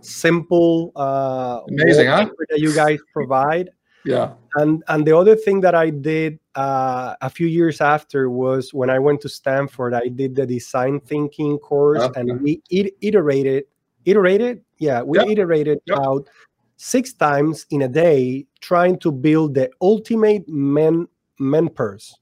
simple 0.00 0.92
uh, 0.96 1.60
Amazing, 1.68 2.06
huh? 2.08 2.28
that 2.50 2.60
you 2.60 2.72
guys 2.74 2.98
provide 3.12 3.70
yeah. 4.04 4.34
and 4.56 4.82
and 4.88 5.06
the 5.06 5.16
other 5.16 5.34
thing 5.34 5.60
that 5.60 5.74
i 5.74 5.90
did 5.90 6.38
uh, 6.54 7.14
a 7.20 7.30
few 7.30 7.46
years 7.48 7.80
after 7.80 8.30
was 8.30 8.72
when 8.72 8.90
i 8.90 8.98
went 8.98 9.20
to 9.20 9.28
stanford 9.28 9.94
i 9.94 10.06
did 10.08 10.34
the 10.34 10.46
design 10.46 11.00
thinking 11.00 11.58
course 11.58 12.00
Okay. 12.02 12.20
and 12.20 12.40
we 12.42 12.62
it, 12.70 12.94
iterated 13.00 13.64
iterated 14.04 14.62
yeah 14.78 15.02
we 15.02 15.18
Yep. 15.18 15.28
iterated 15.28 15.78
Yep. 15.86 15.98
out 15.98 16.28
six 16.76 17.12
times 17.12 17.66
in 17.70 17.82
a 17.82 17.88
day 17.88 18.46
trying 18.60 18.98
to 18.98 19.10
build 19.12 19.54
the 19.54 19.70
ultimate 19.80 20.48
men 20.48 21.06
men 21.38 21.68
purse 21.68 22.14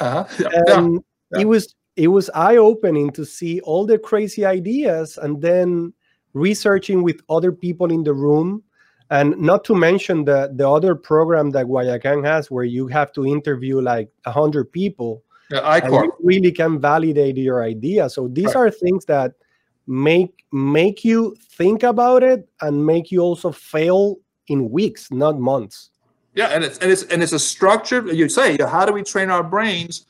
Uh-huh. 0.00 0.24
Yeah. 0.38 0.48
yeah. 1.30 1.40
it 1.40 1.44
was 1.46 1.74
it 1.96 2.08
was 2.08 2.28
eye-opening 2.34 3.10
to 3.12 3.24
see 3.24 3.60
all 3.60 3.86
the 3.86 3.98
crazy 3.98 4.44
ideas 4.44 5.16
and 5.18 5.40
then 5.40 5.92
researching 6.32 7.02
with 7.02 7.20
other 7.28 7.52
people 7.52 7.92
in 7.92 8.02
the 8.02 8.12
room 8.12 8.62
and 9.10 9.36
not 9.38 9.64
to 9.64 9.74
mention 9.74 10.24
the 10.24 10.50
the 10.56 10.68
other 10.68 10.94
program 10.94 11.50
that 11.50 11.66
Guayacán 11.66 12.24
has 12.24 12.50
where 12.50 12.64
you 12.64 12.88
have 12.88 13.12
to 13.12 13.26
interview 13.26 13.80
like 13.80 14.10
100 14.24 14.72
people 14.72 15.22
Yeah, 15.50 15.76
you 15.86 16.12
really 16.22 16.50
can 16.50 16.80
validate 16.80 17.36
your 17.36 17.62
idea 17.62 18.08
so 18.10 18.28
these 18.28 18.54
Right. 18.54 18.56
are 18.56 18.70
things 18.70 19.04
that 19.06 19.34
make 19.86 20.44
make 20.50 21.04
you 21.04 21.36
think 21.56 21.82
about 21.82 22.22
it 22.22 22.48
and 22.62 22.84
make 22.84 23.12
you 23.12 23.20
also 23.20 23.52
fail 23.52 24.16
in 24.48 24.70
weeks 24.70 25.10
not 25.12 25.38
months 25.38 25.90
Yeah, 26.34 26.48
and 26.48 26.64
it's 26.64 26.78
and 26.78 26.90
it's 26.90 27.04
and 27.04 27.22
it's 27.22 27.32
a 27.32 27.38
structured. 27.38 28.08
You 28.08 28.28
say, 28.28 28.56
how 28.58 28.84
do 28.84 28.92
we 28.92 29.02
train 29.02 29.30
our 29.30 29.42
brains 29.42 30.06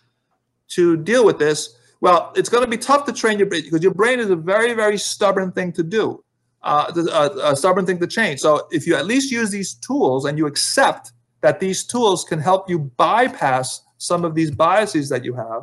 to 0.69 0.97
deal 0.97 1.25
with 1.25 1.39
this? 1.39 1.79
Well, 2.01 2.33
it's 2.35 2.49
going 2.49 2.65
to 2.65 2.71
be 2.71 2.79
tough 2.79 3.05
to 3.07 3.13
train 3.13 3.39
your 3.39 3.49
brain 3.49 3.63
because 3.63 3.83
your 3.83 3.95
brain 3.95 4.19
is 4.21 4.31
a 4.31 4.37
very 4.37 4.73
very 4.75 4.99
stubborn 4.99 5.53
thing 5.53 5.73
to 5.73 5.83
do, 5.83 6.25
uh, 6.63 6.93
a, 7.13 7.53
a 7.53 7.57
stubborn 7.57 7.85
thing 7.87 7.99
to 7.99 8.07
change. 8.07 8.41
So 8.41 8.67
if 8.71 8.87
you 8.87 8.97
at 8.97 9.07
least 9.07 9.31
use 9.31 9.51
these 9.51 9.75
tools 9.75 10.25
and 10.25 10.39
you 10.39 10.47
accept 10.47 11.13
that 11.43 11.61
these 11.61 11.85
tools 11.85 12.25
can 12.25 12.39
help 12.39 12.71
you 12.71 12.79
bypass 12.97 13.83
some 13.99 14.25
of 14.25 14.35
these 14.35 14.51
biases 14.51 15.09
that 15.11 15.25
you 15.25 15.35
have, 15.35 15.63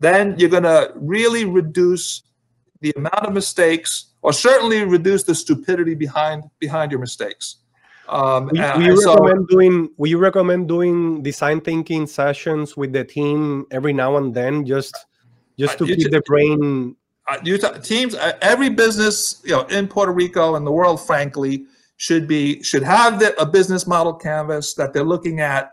then 0.00 0.34
you're 0.38 0.50
going 0.50 0.64
to 0.64 0.92
really 0.96 1.44
reduce 1.44 2.22
the 2.80 2.92
amount 2.96 3.26
of 3.26 3.32
mistakes, 3.32 4.14
or 4.22 4.32
certainly 4.32 4.82
reduce 4.84 5.22
the 5.22 5.34
stupidity 5.34 5.94
behind 5.94 6.44
behind 6.58 6.90
your 6.90 7.00
mistakes. 7.00 7.58
Um, 8.10 8.50
Will, 8.52 8.78
will 8.78 8.82
you 8.82 8.96
so- 9.00 9.14
recommend 9.14 9.48
doing? 9.48 9.90
Will 9.96 10.08
you 10.10 10.18
recommend 10.18 10.68
doing 10.68 11.22
design 11.22 11.60
thinking 11.60 12.06
sessions 12.06 12.76
with 12.76 12.92
the 12.92 13.04
team 13.04 13.66
every 13.70 13.92
now 13.92 14.16
and 14.16 14.34
then, 14.34 14.66
just 14.66 14.94
just 15.58 15.74
Uh, 15.80 15.86
to 15.86 15.96
keep 15.96 16.10
the 16.10 16.20
brain? 16.26 16.96
uh, 17.28 17.38
teams 17.78 18.14
uh, 18.14 18.32
every 18.42 18.68
business 18.68 19.40
you 19.44 19.52
know 19.52 19.62
in 19.64 19.86
Puerto 19.86 20.12
Rico 20.12 20.56
and 20.56 20.66
the 20.66 20.72
world 20.72 21.00
frankly 21.00 21.64
should 21.96 22.26
be 22.26 22.60
should 22.62 22.82
have 22.82 23.20
the, 23.20 23.38
a 23.40 23.46
business 23.46 23.86
model 23.86 24.12
canvas 24.14 24.74
that 24.74 24.92
they're 24.92 25.04
looking 25.04 25.40
at 25.40 25.70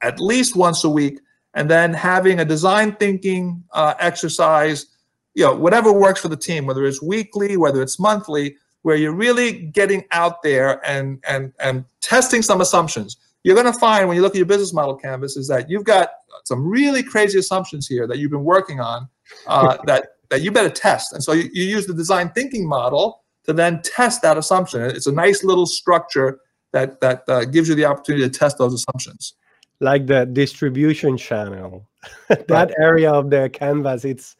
at 0.00 0.18
least 0.20 0.56
once 0.56 0.82
a 0.84 0.88
week 0.88 1.20
and 1.54 1.68
then 1.68 1.92
having 1.92 2.40
a 2.40 2.44
design 2.44 2.96
thinking 2.96 3.62
uh, 3.72 3.92
exercise 3.98 4.86
you 5.34 5.44
know 5.44 5.54
whatever 5.54 5.92
works 5.92 6.20
for 6.20 6.28
the 6.28 6.36
team 6.36 6.64
whether 6.64 6.84
it's 6.86 7.02
weekly 7.02 7.56
whether 7.58 7.82
it's 7.82 7.98
monthly 7.98 8.56
where 8.84 8.96
you're 8.96 9.14
really 9.14 9.52
getting 9.52 10.04
out 10.12 10.42
there 10.42 10.80
and 10.86 11.22
and 11.28 11.52
and 11.58 11.84
testing 12.00 12.42
some 12.42 12.60
assumptions 12.60 13.16
you're 13.44 13.54
going 13.54 13.70
to 13.70 13.78
find 13.78 14.08
when 14.08 14.16
you 14.16 14.22
look 14.22 14.32
at 14.32 14.38
your 14.38 14.46
business 14.46 14.72
model 14.72 14.96
canvas 14.96 15.36
is 15.36 15.46
that 15.48 15.70
you've 15.70 15.84
got 15.84 16.08
some 16.44 16.66
really 16.66 17.02
crazy 17.02 17.38
assumptions 17.38 17.86
here 17.86 18.06
that 18.06 18.18
you've 18.18 18.30
been 18.30 18.44
working 18.44 18.80
on 18.80 19.06
uh, 19.46 19.76
that 19.86 20.08
that 20.30 20.40
you 20.40 20.50
better 20.50 20.70
test. 20.70 21.12
And 21.12 21.22
so 21.22 21.32
you, 21.32 21.48
you 21.52 21.64
use 21.64 21.86
the 21.86 21.94
design 21.94 22.30
thinking 22.30 22.66
model 22.66 23.22
to 23.44 23.52
then 23.52 23.82
test 23.82 24.22
that 24.22 24.38
assumption. 24.38 24.80
It's 24.80 25.06
a 25.06 25.12
nice 25.12 25.44
little 25.44 25.66
structure 25.66 26.40
that 26.72 27.00
that 27.02 27.22
uh, 27.28 27.44
gives 27.44 27.68
you 27.68 27.74
the 27.74 27.84
opportunity 27.84 28.24
to 28.24 28.30
test 28.36 28.58
those 28.58 28.74
assumptions. 28.74 29.34
like 29.80 30.06
the 30.06 30.24
distribution 30.24 31.16
channel 31.16 31.86
that 32.48 32.72
area 32.78 33.10
of 33.12 33.28
the 33.30 33.50
canvas 33.50 34.04
it's 34.04 34.36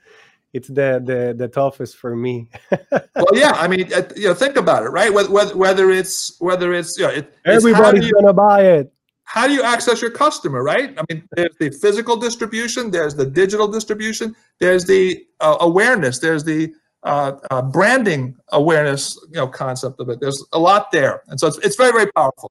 it's 0.54 0.68
the 0.68 1.02
the, 1.04 1.34
the 1.36 1.48
toughest 1.48 1.96
for 1.96 2.16
me. 2.16 2.48
Well, 3.16 3.28
yeah, 3.32 3.52
I 3.52 3.68
mean, 3.68 3.92
uh, 3.92 4.02
you 4.16 4.28
know, 4.28 4.34
think 4.34 4.56
about 4.56 4.82
it, 4.82 4.88
right? 4.88 5.12
Whether 5.12 5.30
whether, 5.30 5.56
whether 5.56 5.90
it's 5.90 6.36
whether 6.40 6.72
it's 6.74 6.98
you 6.98 7.04
know, 7.04 7.10
it, 7.10 7.32
it's 7.44 7.44
how 7.44 7.60
do 7.60 7.68
everybody's 7.68 8.06
you- 8.08 8.14
gonna 8.14 8.32
buy 8.32 8.62
it. 8.62 8.92
How 9.26 9.46
do 9.46 9.54
you 9.54 9.62
access 9.62 10.02
your 10.02 10.10
customer 10.10 10.62
right? 10.62 10.94
I 10.98 11.02
mean 11.08 11.26
there's 11.36 11.54
the 11.58 11.70
physical 11.70 12.16
distribution 12.16 12.90
there's 12.90 13.14
the 13.14 13.24
digital 13.24 13.66
distribution 13.68 14.34
there's 14.60 14.84
the 14.84 15.24
uh, 15.40 15.56
awareness 15.60 16.18
there's 16.18 16.44
the 16.44 16.72
uh, 17.04 17.32
uh, 17.50 17.62
branding 17.62 18.36
awareness 18.52 19.16
you 19.30 19.36
know 19.40 19.46
concept 19.48 19.98
of 20.00 20.08
it. 20.10 20.20
There's 20.20 20.44
a 20.52 20.58
lot 20.58 20.92
there 20.92 21.22
and 21.28 21.40
so 21.40 21.46
it's, 21.48 21.58
it's 21.58 21.76
very 21.76 21.92
very 21.92 22.10
powerful. 22.12 22.50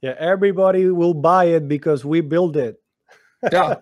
Yeah 0.00 0.14
everybody 0.18 0.86
will 0.86 1.14
buy 1.14 1.44
it 1.46 1.68
because 1.68 2.04
we 2.04 2.20
build 2.22 2.56
it 2.56 2.76
yeah. 3.52 3.74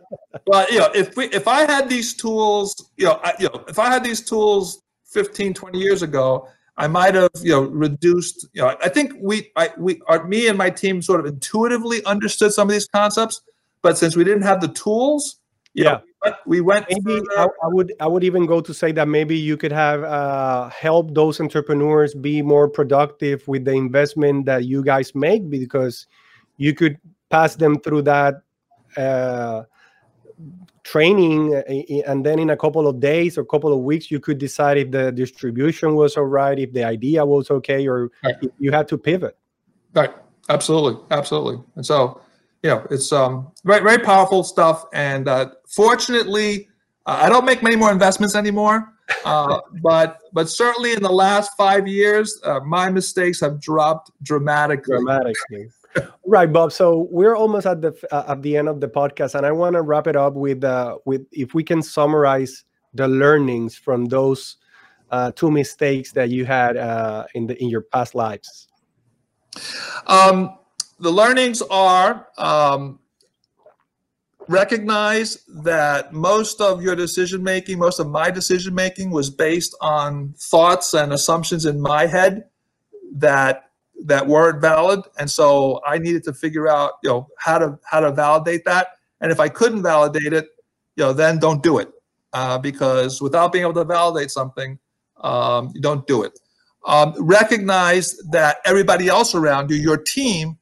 Well 0.47 0.67
you 0.71 0.79
know 0.79 0.89
if 0.95 1.17
we 1.17 1.27
if 1.27 1.47
i 1.47 1.61
had 1.61 1.89
these 1.89 2.15
tools 2.15 2.91
you 2.97 3.07
know 3.07 3.21
I, 3.23 3.35
you 3.39 3.49
know 3.49 3.65
if 3.69 3.79
i 3.79 3.91
had 3.91 4.05
these 4.05 4.21
tools 4.21 4.83
15 5.07 5.55
20 5.55 5.79
years 5.79 6.03
ago 6.03 6.49
i 6.77 6.87
might 6.87 7.15
have 7.15 7.31
you 7.43 7.53
know 7.53 7.63
reduced 7.63 8.47
you 8.53 8.63
know 8.63 8.77
i 8.83 8.89
think 8.89 9.13
we 9.21 9.51
i 9.57 9.71
we 9.79 10.01
are 10.09 10.25
me 10.27 10.49
and 10.49 10.57
my 10.57 10.71
team 10.71 11.03
sort 11.03 11.21
of 11.21 11.27
intuitively 11.27 12.05
understood 12.05 12.53
some 12.53 12.69
of 12.69 12.73
these 12.73 12.89
concepts 12.89 13.43
but 13.83 13.99
since 13.99 14.17
we 14.17 14.25
didn't 14.25 14.43
have 14.43 14.61
the 14.61 14.69
tools 14.69 15.37
yeah 15.75 16.01
know, 16.25 16.35
we 16.47 16.61
went 16.61 16.87
maybe 16.89 17.21
I, 17.37 17.45
I, 17.45 17.69
would 17.69 17.93
i 18.01 18.07
would 18.07 18.25
even 18.25 18.47
go 18.47 18.61
to 18.61 18.73
say 18.73 18.93
that 18.93 19.09
maybe 19.09 19.37
you 19.37 19.57
could 19.57 19.73
have 19.73 20.03
uh, 20.03 20.69
help 20.71 21.15
those 21.15 21.41
entrepreneurs 21.41 22.15
be 22.15 22.43
more 22.43 22.69
productive 22.69 23.47
with 23.47 23.65
the 23.65 23.73
investment 23.73 24.47
that 24.47 24.65
you 24.65 24.83
guys 24.83 25.15
make 25.15 25.49
because 25.51 26.07
you 26.57 26.75
could 26.75 26.99
pass 27.31 27.57
them 27.57 27.81
through 27.81 28.03
that 28.03 28.43
uh, 28.97 29.63
training 30.85 31.55
and 32.07 32.27
then 32.27 32.39
in 32.39 32.51
a 32.51 32.57
couple 32.57 32.89
of 32.89 32.99
days 32.99 33.39
or 33.39 33.43
a 33.43 33.47
couple 33.47 33.73
of 33.73 33.81
weeks 33.81 34.11
you 34.11 34.19
could 34.19 34.39
decide 34.39 34.77
if 34.77 34.91
the 34.91 35.13
distribution 35.13 35.95
was 35.95 36.17
all 36.17 36.25
right 36.25 36.59
if 36.59 36.73
the 36.73 36.83
idea 36.83 37.25
was 37.25 37.51
okay 37.51 37.87
or 37.87 38.11
right. 38.25 38.35
you 38.59 38.73
had 38.73 38.89
to 38.89 38.99
pivot. 38.99 39.37
Right. 39.95 40.11
Absolutely. 40.49 41.01
Absolutely. 41.11 41.63
And 41.77 41.87
so 41.87 42.21
you 42.63 42.71
know 42.71 42.87
it's 42.91 43.13
um 43.13 43.53
very 43.65 43.83
very 43.83 43.99
powerful 43.99 44.43
stuff. 44.43 44.85
And 44.93 45.29
uh, 45.29 45.51
fortunately 45.69 46.69
uh, 47.07 47.19
i 47.23 47.29
don't 47.29 47.45
make 47.45 47.63
many 47.63 47.77
more 47.77 47.93
investments 47.93 48.35
anymore. 48.35 48.93
Uh, 49.25 49.61
but 49.83 50.19
but 50.33 50.49
certainly 50.49 50.93
in 50.95 51.03
the 51.03 51.13
last 51.13 51.53
five 51.57 51.87
years 51.87 52.41
uh, 52.45 52.59
my 52.61 52.91
mistakes 52.91 53.39
have 53.41 53.61
dropped 53.61 54.11
dramatically. 54.25 54.97
Dramatically 54.97 55.69
right, 56.25 56.53
Bob. 56.53 56.73
So 56.73 57.09
we're 57.11 57.37
almost 57.37 57.67
at 57.67 57.81
the 57.81 57.95
uh, 58.11 58.25
at 58.29 58.43
the 58.43 58.57
end 58.57 58.69
of 58.69 58.81
the 58.81 58.89
podcast, 58.89 59.35
and 59.35 59.47
I 59.47 59.53
want 59.53 59.75
to 59.75 59.83
wrap 59.83 60.07
it 60.07 60.17
up 60.17 60.35
with 60.35 60.65
uh, 60.65 60.99
with 61.05 61.27
if 61.33 61.55
we 61.55 61.63
can 61.63 61.83
summarize 61.83 62.65
the 62.95 63.09
learnings 63.09 63.77
from 63.77 64.07
those 64.07 64.57
uh, 65.11 65.33
two 65.33 65.51
mistakes 65.51 66.13
that 66.13 66.31
you 66.31 66.45
had 66.45 66.77
uh, 66.77 67.25
in 67.35 67.47
the 67.47 67.63
in 67.63 67.69
your 67.69 67.83
past 67.83 68.15
lives. 68.15 68.69
Um, 70.07 70.59
the 70.99 71.11
learnings 71.11 71.63
are 71.63 72.29
um, 72.39 72.99
recognize 74.49 75.45
that 75.49 76.13
most 76.13 76.61
of 76.61 76.83
your 76.83 76.97
decision 76.97 77.43
making, 77.43 77.79
most 77.79 77.99
of 77.99 78.09
my 78.09 78.31
decision 78.31 78.75
making, 78.75 79.11
was 79.11 79.31
based 79.31 79.77
on 79.81 80.35
thoughts 80.39 80.95
and 80.95 81.13
assumptions 81.13 81.67
in 81.67 81.81
my 81.81 82.07
head 82.07 82.45
that 83.15 83.72
that 84.07 84.27
weren't 84.27 84.61
valid. 84.61 85.01
And 85.19 85.31
so 85.31 85.81
i 85.87 85.99
needed 85.99 86.25
to 86.25 86.33
figure 86.33 86.69
out 86.69 86.93
you 87.03 87.11
know 87.11 87.29
how 87.39 87.59
to 87.59 87.79
how 87.85 88.01
to 88.01 88.13
validate 88.13 88.65
that. 88.65 88.89
And 89.21 89.31
if 89.33 89.41
i 89.41 89.49
couldn't 89.49 89.83
validate 89.83 90.33
it 90.33 90.49
you 90.97 91.05
know 91.05 91.13
then 91.13 91.39
don't 91.39 91.63
do 91.63 91.79
it 91.79 91.91
uh, 92.33 92.59
because 92.59 93.21
without 93.21 93.53
being 93.53 93.63
able 93.63 93.75
to 93.75 93.85
validate 93.85 94.31
something 94.31 94.79
um, 95.21 95.71
you 95.75 95.81
don't 95.81 96.07
do 96.07 96.23
it. 96.23 96.39
Um, 96.85 97.15
recognize 97.19 98.17
that 98.31 98.57
everybody 98.65 99.09
else 99.09 99.35
around 99.35 99.71
you 99.71 99.77
your 99.77 99.99
team 99.99 100.59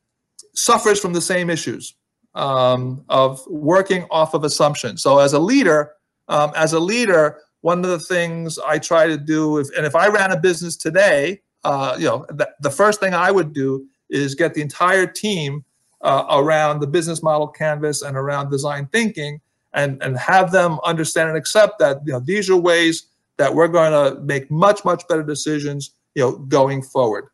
suffers 0.55 1.01
from 1.01 1.15
the 1.15 1.21
same 1.21 1.49
issues 1.49 1.95
um, 2.35 3.05
of 3.09 3.41
working 3.47 4.07
off 4.11 4.35
of 4.35 4.45
assumptions. 4.45 5.03
So 5.03 5.19
as 5.19 5.33
a 5.33 5.39
leader 5.39 5.93
um, 6.29 6.53
as 6.55 6.73
a 6.73 6.81
leader 6.81 7.39
one 7.61 7.85
of 7.85 7.91
the 7.91 7.99
things 7.99 8.59
i 8.61 8.79
try 8.79 9.07
to 9.07 9.19
do 9.19 9.59
if, 9.59 9.69
and 9.77 9.85
if 9.85 9.95
i 9.95 10.09
ran 10.09 10.31
a 10.31 10.41
business 10.41 10.77
today 10.77 11.41
uh, 11.65 11.97
you 11.99 12.07
know, 12.07 12.27
the, 12.31 12.49
the 12.61 12.71
first 12.71 13.01
thing 13.01 13.15
I 13.15 13.31
would 13.31 13.53
do 13.53 13.87
is 14.09 14.35
get 14.35 14.55
the 14.55 14.63
entire 14.63 15.07
team 15.07 15.65
uh, 16.03 16.25
around 16.31 16.81
the 16.81 16.87
business 16.87 17.23
model 17.23 17.47
canvas 17.47 18.03
and 18.03 18.17
around 18.17 18.51
design 18.51 18.89
thinking 18.93 19.41
and, 19.75 20.03
and 20.03 20.19
have 20.19 20.51
them 20.51 20.79
understand 20.85 21.29
and 21.29 21.39
accept 21.39 21.79
that, 21.79 21.99
you 22.05 22.13
know, 22.13 22.21
these 22.21 22.51
are 22.51 22.57
ways 22.57 23.07
that 23.37 23.55
we're 23.55 23.69
going 23.69 23.93
to 23.93 24.21
make 24.23 24.51
much, 24.51 24.85
much 24.85 25.07
better 25.09 25.23
decisions, 25.23 25.95
you 26.15 26.23
know, 26.23 26.33
going 26.33 26.83
forward. 26.83 27.27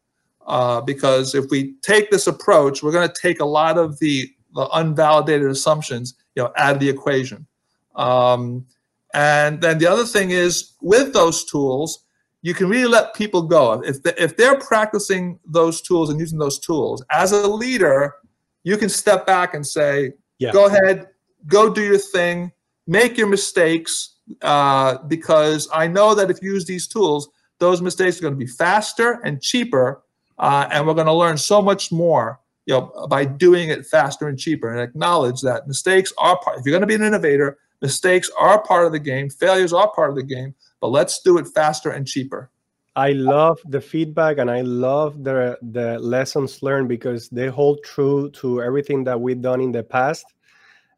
Uh, 0.47 0.81
because 0.81 1.35
if 1.35 1.47
we 1.51 1.75
take 1.83 2.11
this 2.11 2.27
approach, 2.27 2.83
we're 2.83 2.93
going 2.93 3.09
to 3.09 3.15
take 3.21 3.41
a 3.41 3.45
lot 3.45 3.79
of 3.79 3.99
the, 3.99 4.31
the 4.55 4.67
unvalidated 4.67 5.51
assumptions, 5.51 6.15
you 6.35 6.43
know, 6.43 6.53
out 6.57 6.75
of 6.75 6.81
the 6.81 6.89
equation. 6.89 7.47
Um, 7.97 8.67
and 9.15 9.61
then 9.61 9.79
the 9.79 9.87
other 9.87 10.05
thing 10.05 10.31
is 10.31 10.73
with 10.81 11.12
those 11.12 11.45
tools, 11.45 12.05
you 12.47 12.55
can 12.55 12.69
really 12.69 12.87
let 12.87 13.13
people 13.13 13.43
go. 13.43 13.83
If, 13.85 14.05
the, 14.05 14.23
if 14.23 14.37
they're 14.37 14.57
practicing 14.61 15.41
those 15.45 15.83
tools 15.83 16.11
and 16.11 16.21
using 16.21 16.39
those 16.39 16.61
tools, 16.61 17.03
as 17.11 17.33
a 17.33 17.49
leader, 17.49 18.15
you 18.63 18.77
can 18.77 18.89
step 18.89 19.27
back 19.27 19.55
and 19.55 19.67
say, 19.67 20.13
yeah. 20.39 20.53
go 20.53 20.67
ahead, 20.67 21.09
go 21.49 21.69
do 21.69 21.83
your 21.83 21.99
thing, 21.99 22.53
make 22.87 23.19
your 23.19 23.27
mistakes, 23.27 24.19
uh, 24.43 24.99
because 25.09 25.69
I 25.75 25.89
know 25.89 26.15
that 26.15 26.31
if 26.31 26.41
you 26.41 26.53
use 26.53 26.65
these 26.67 26.87
tools, 26.87 27.29
those 27.59 27.83
mistakes 27.83 28.19
are 28.19 28.23
going 28.23 28.35
to 28.35 28.39
be 28.39 28.47
faster 28.47 29.21
and 29.25 29.43
cheaper, 29.43 30.05
uh, 30.39 30.69
and 30.71 30.87
we're 30.87 30.95
going 30.95 31.07
to 31.07 31.13
learn 31.13 31.39
so 31.39 31.61
much 31.61 31.91
more 31.91 32.39
you 32.67 32.75
know, 32.75 33.09
by 33.11 33.25
doing 33.25 33.71
it 33.71 33.85
faster 33.85 34.29
and 34.29 34.39
cheaper 34.39 34.71
and 34.71 34.81
acknowledge 34.81 35.41
that 35.41 35.67
mistakes 35.67 36.13
are 36.17 36.39
part, 36.39 36.61
if 36.61 36.65
you're 36.65 36.73
going 36.73 36.81
to 36.81 36.87
be 36.87 36.95
an 36.95 37.03
innovator, 37.03 37.59
mistakes 37.83 38.31
are 38.39 38.63
part 38.63 38.87
of 38.87 38.93
the 38.93 39.01
game, 39.01 39.29
failures 39.31 39.73
are 39.73 39.91
part 39.91 40.11
of 40.11 40.17
the 40.17 40.23
game, 40.23 40.55
but 40.87 40.92
let's 40.92 41.20
do 41.20 41.37
it 41.37 41.49
faster 41.49 41.90
and 41.90 42.07
cheaper. 42.07 42.49
I 42.94 43.11
love 43.11 43.59
the 43.66 43.81
feedback 43.81 44.38
and 44.38 44.49
I 44.49 44.61
love 44.61 45.25
the 45.25 45.59
the 45.61 45.99
lessons 45.99 46.62
learned 46.62 46.88
because 46.88 47.29
they 47.29 47.49
hold 47.49 47.83
true 47.83 48.31
to 48.40 48.62
everything 48.62 49.03
that 49.03 49.20
we've 49.20 49.42
done 49.42 49.61
in 49.61 49.72
the 49.72 49.83
past. 49.83 50.27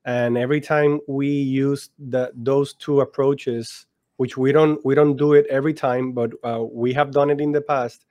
And 0.04 0.36
every 0.36 0.60
time 0.60 1.00
we 1.08 1.28
use 1.28 1.88
the 1.98 2.30
those 2.34 2.74
two 2.74 3.00
approaches, 3.00 3.86
which 4.18 4.36
we 4.36 4.52
don't 4.52 4.78
we 4.84 4.94
don't 4.94 5.16
do 5.16 5.32
it 5.32 5.46
every 5.48 5.72
time, 5.72 6.12
but 6.12 6.32
uh, 6.44 6.62
we 6.70 6.92
have 6.92 7.10
done 7.10 7.30
it 7.30 7.40
in 7.40 7.52
the 7.52 7.62
past, 7.62 8.04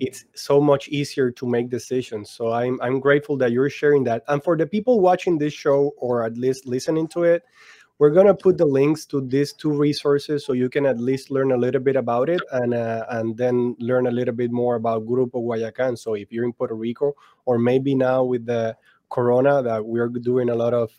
it's 0.00 0.24
so 0.34 0.60
much 0.60 0.88
easier 0.88 1.30
to 1.30 1.46
make 1.46 1.70
decisions. 1.70 2.32
So 2.32 2.50
I'm 2.50 2.80
I'm 2.82 2.98
grateful 2.98 3.36
that 3.36 3.52
you're 3.52 3.70
sharing 3.70 4.02
that. 4.04 4.24
And 4.26 4.42
for 4.42 4.56
the 4.56 4.66
people 4.66 4.98
watching 4.98 5.38
this 5.38 5.54
show 5.54 5.92
or 5.96 6.24
at 6.24 6.36
least 6.36 6.66
listening 6.66 7.06
to 7.14 7.22
it, 7.22 7.44
we're 8.00 8.08
going 8.10 8.26
to 8.26 8.34
put 8.34 8.56
the 8.56 8.64
links 8.64 9.04
to 9.04 9.20
these 9.20 9.52
two 9.52 9.70
resources 9.70 10.46
so 10.46 10.54
you 10.54 10.70
can 10.70 10.86
at 10.86 10.98
least 10.98 11.30
learn 11.30 11.52
a 11.52 11.56
little 11.56 11.82
bit 11.82 11.96
about 11.96 12.30
it 12.30 12.40
and 12.52 12.72
uh, 12.72 13.04
and 13.10 13.36
then 13.36 13.76
learn 13.78 14.06
a 14.06 14.10
little 14.10 14.34
bit 14.34 14.50
more 14.50 14.76
about 14.76 15.04
Grupo 15.06 15.34
Guayacan. 15.34 15.98
So 15.98 16.14
if 16.14 16.32
you're 16.32 16.44
in 16.44 16.54
Puerto 16.54 16.74
Rico 16.74 17.12
or 17.44 17.58
maybe 17.58 17.94
now 17.94 18.24
with 18.24 18.46
the 18.46 18.74
corona 19.10 19.62
that 19.62 19.84
we're 19.84 20.08
doing 20.08 20.48
a 20.48 20.54
lot 20.54 20.72
of 20.72 20.90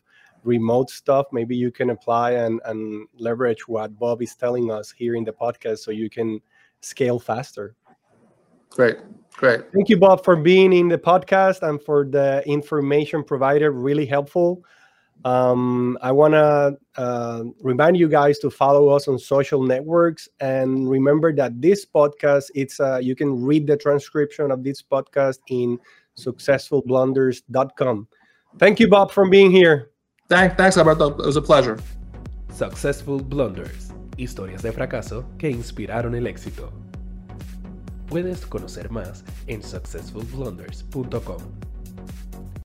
remote 0.44 0.92
stuff, 0.92 1.26
maybe 1.32 1.56
you 1.56 1.72
can 1.72 1.90
apply 1.90 2.34
and, 2.34 2.62
and 2.66 3.08
leverage 3.18 3.68
what 3.68 3.98
Bob 3.98 4.22
is 4.22 4.36
telling 4.36 4.70
us 4.70 4.92
here 4.92 5.16
in 5.16 5.24
the 5.24 5.34
podcast 5.34 5.80
so 5.80 5.90
you 5.90 6.08
can 6.08 6.40
scale 6.82 7.20
faster. 7.20 7.74
Great. 8.70 8.98
Great. 9.34 9.62
Thank 9.74 9.90
you, 9.90 9.98
Bob, 9.98 10.24
for 10.24 10.36
being 10.36 10.72
in 10.72 10.88
the 10.88 11.00
podcast 11.00 11.68
and 11.68 11.82
for 11.82 12.06
the 12.06 12.44
information 12.46 13.24
provided. 13.24 13.72
Really 13.72 14.06
helpful. 14.06 14.64
Um, 15.24 15.98
I 16.02 16.12
want 16.12 16.34
to 16.34 16.78
uh, 16.98 17.44
remind 17.62 17.98
you 17.98 18.10
guys 18.10 18.40
to 18.40 18.50
follow 18.50 18.90
us 18.90 19.08
on 19.08 19.20
social 19.20 19.62
networks 19.62 20.28
and 20.40 20.90
remember 20.90 21.34
that 21.36 21.62
this 21.62 21.86
podcast 21.86 22.46
it's 22.56 22.80
uh, 22.80 22.98
you 22.98 23.16
can 23.16 23.44
read 23.44 23.68
the 23.68 23.78
transcription 23.78 24.52
of 24.52 24.64
this 24.64 24.82
podcast 24.82 25.40
in 25.50 25.80
successfulblunders.com. 26.18 28.08
Thank 28.58 28.80
you, 28.80 28.90
Bob, 28.90 29.12
for 29.12 29.30
being 29.30 29.52
here. 29.52 29.92
Thanks, 30.28 30.56
thanks, 30.56 30.78
Alberto. 30.78 31.10
It 31.10 31.26
was 31.26 31.36
a 31.36 31.42
pleasure. 31.42 31.78
Successful 32.50 33.20
Blunders, 33.20 33.92
historias 34.18 34.62
de 34.62 34.72
fracaso 34.72 35.26
que 35.38 35.50
inspiraron 35.50 36.16
el 36.16 36.28
éxito. 36.28 36.72
Puedes 38.08 38.46
conocer 38.46 38.92
más 38.92 39.24
en 39.48 39.62
successfulblunders.com. 39.62 41.71